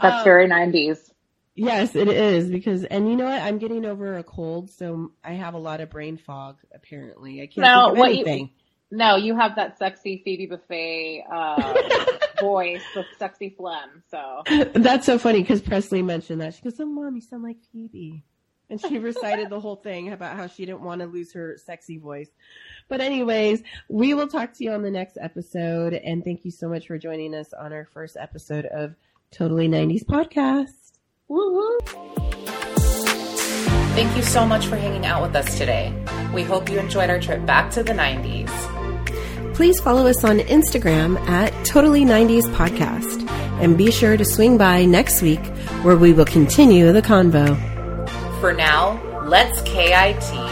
That's 0.01 0.19
um, 0.19 0.25
very 0.25 0.49
90s. 0.49 1.13
Yes, 1.55 1.97
it 1.97 2.09
is 2.09 2.51
because, 2.51 2.85
and 2.85 3.09
you 3.09 3.17
know 3.17 3.25
what? 3.25 3.41
I'm 3.41 3.57
getting 3.57 3.87
over 3.87 4.19
a 4.19 4.23
cold, 4.23 4.71
so 4.71 5.13
I 5.25 5.33
have 5.33 5.55
a 5.55 5.59
lot 5.59 5.81
of 5.81 5.89
brain 5.89 6.19
fog. 6.19 6.59
Apparently, 6.75 7.41
I 7.41 7.47
can't 7.47 7.59
now, 7.59 7.87
think 7.87 7.99
of 7.99 8.05
anything. 8.05 8.41
You, 8.91 8.99
no, 8.99 9.17
you 9.17 9.35
have 9.35 9.57
that 9.57 9.79
sexy 9.79 10.21
Phoebe 10.23 10.49
Buffay 10.49 11.23
uh, 11.33 11.75
voice 12.41 12.85
with 12.95 13.07
sexy 13.19 13.55
phlegm. 13.57 14.03
So 14.11 14.43
that's 14.75 15.07
so 15.07 15.19
funny 15.19 15.41
because 15.41 15.63
Presley 15.63 16.03
mentioned 16.03 16.43
that. 16.43 16.55
She 16.55 16.63
goes, 16.63 16.79
"Oh, 16.79 16.85
mom, 16.85 17.15
you 17.15 17.23
sound 17.23 17.43
like 17.43 17.57
Phoebe," 17.73 18.23
and 18.71 18.81
she 18.81 18.99
recited 18.99 19.49
the 19.51 19.61
whole 19.61 19.77
thing 19.77 20.13
about 20.13 20.37
how 20.37 20.47
she 20.47 20.67
didn't 20.67 20.83
want 20.83 21.01
to 21.01 21.07
lose 21.07 21.33
her 21.33 21.57
sexy 21.65 21.99
voice. 21.99 22.31
But 22.89 23.01
anyways, 23.01 23.63
we 23.89 24.15
will 24.15 24.29
talk 24.29 24.55
to 24.55 24.65
you 24.65 24.73
on 24.73 24.83
the 24.83 24.91
next 24.91 25.19
episode, 25.21 25.95
and 25.95 26.25
thank 26.25 26.45
you 26.45 26.51
so 26.51 26.69
much 26.69 26.87
for 26.87 26.99
joining 26.99 27.35
us 27.35 27.53
on 27.53 27.73
our 27.73 27.85
first 27.85 28.17
episode 28.19 28.67
of 28.67 28.95
Totally 29.31 29.69
90s 29.69 30.05
podcast. 30.05 30.99
Woo-hoo. 31.29 31.79
Thank 33.95 34.15
you 34.17 34.23
so 34.23 34.47
much 34.47 34.67
for 34.67 34.77
hanging 34.77 35.07
out 35.07 35.23
with 35.23 35.35
us 35.35 35.59
today. 35.59 35.93
We 36.35 36.43
hope 36.43 36.71
you 36.71 36.79
enjoyed 36.79 37.11
our 37.11 37.19
trip 37.19 37.47
back 37.47 37.71
to 37.73 37.83
the 37.83 37.93
90s. 37.93 38.51
Please 39.55 39.81
follow 39.81 40.07
us 40.07 40.23
on 40.23 40.39
Instagram 40.41 41.19
at 41.29 41.51
Totally 41.65 42.05
90s 42.05 42.45
Podcast. 42.55 43.27
And 43.59 43.79
be 43.79 43.91
sure 43.91 44.19
to 44.19 44.25
swing 44.25 44.59
by 44.59 44.85
next 44.85 45.23
week 45.23 45.45
where 45.83 45.97
we 45.97 46.13
will 46.13 46.27
continue 46.27 46.93
the 46.93 47.01
convo. 47.01 47.76
For 48.47 48.53
now, 48.53 49.03
let's 49.25 49.61
KIT. 49.63 50.46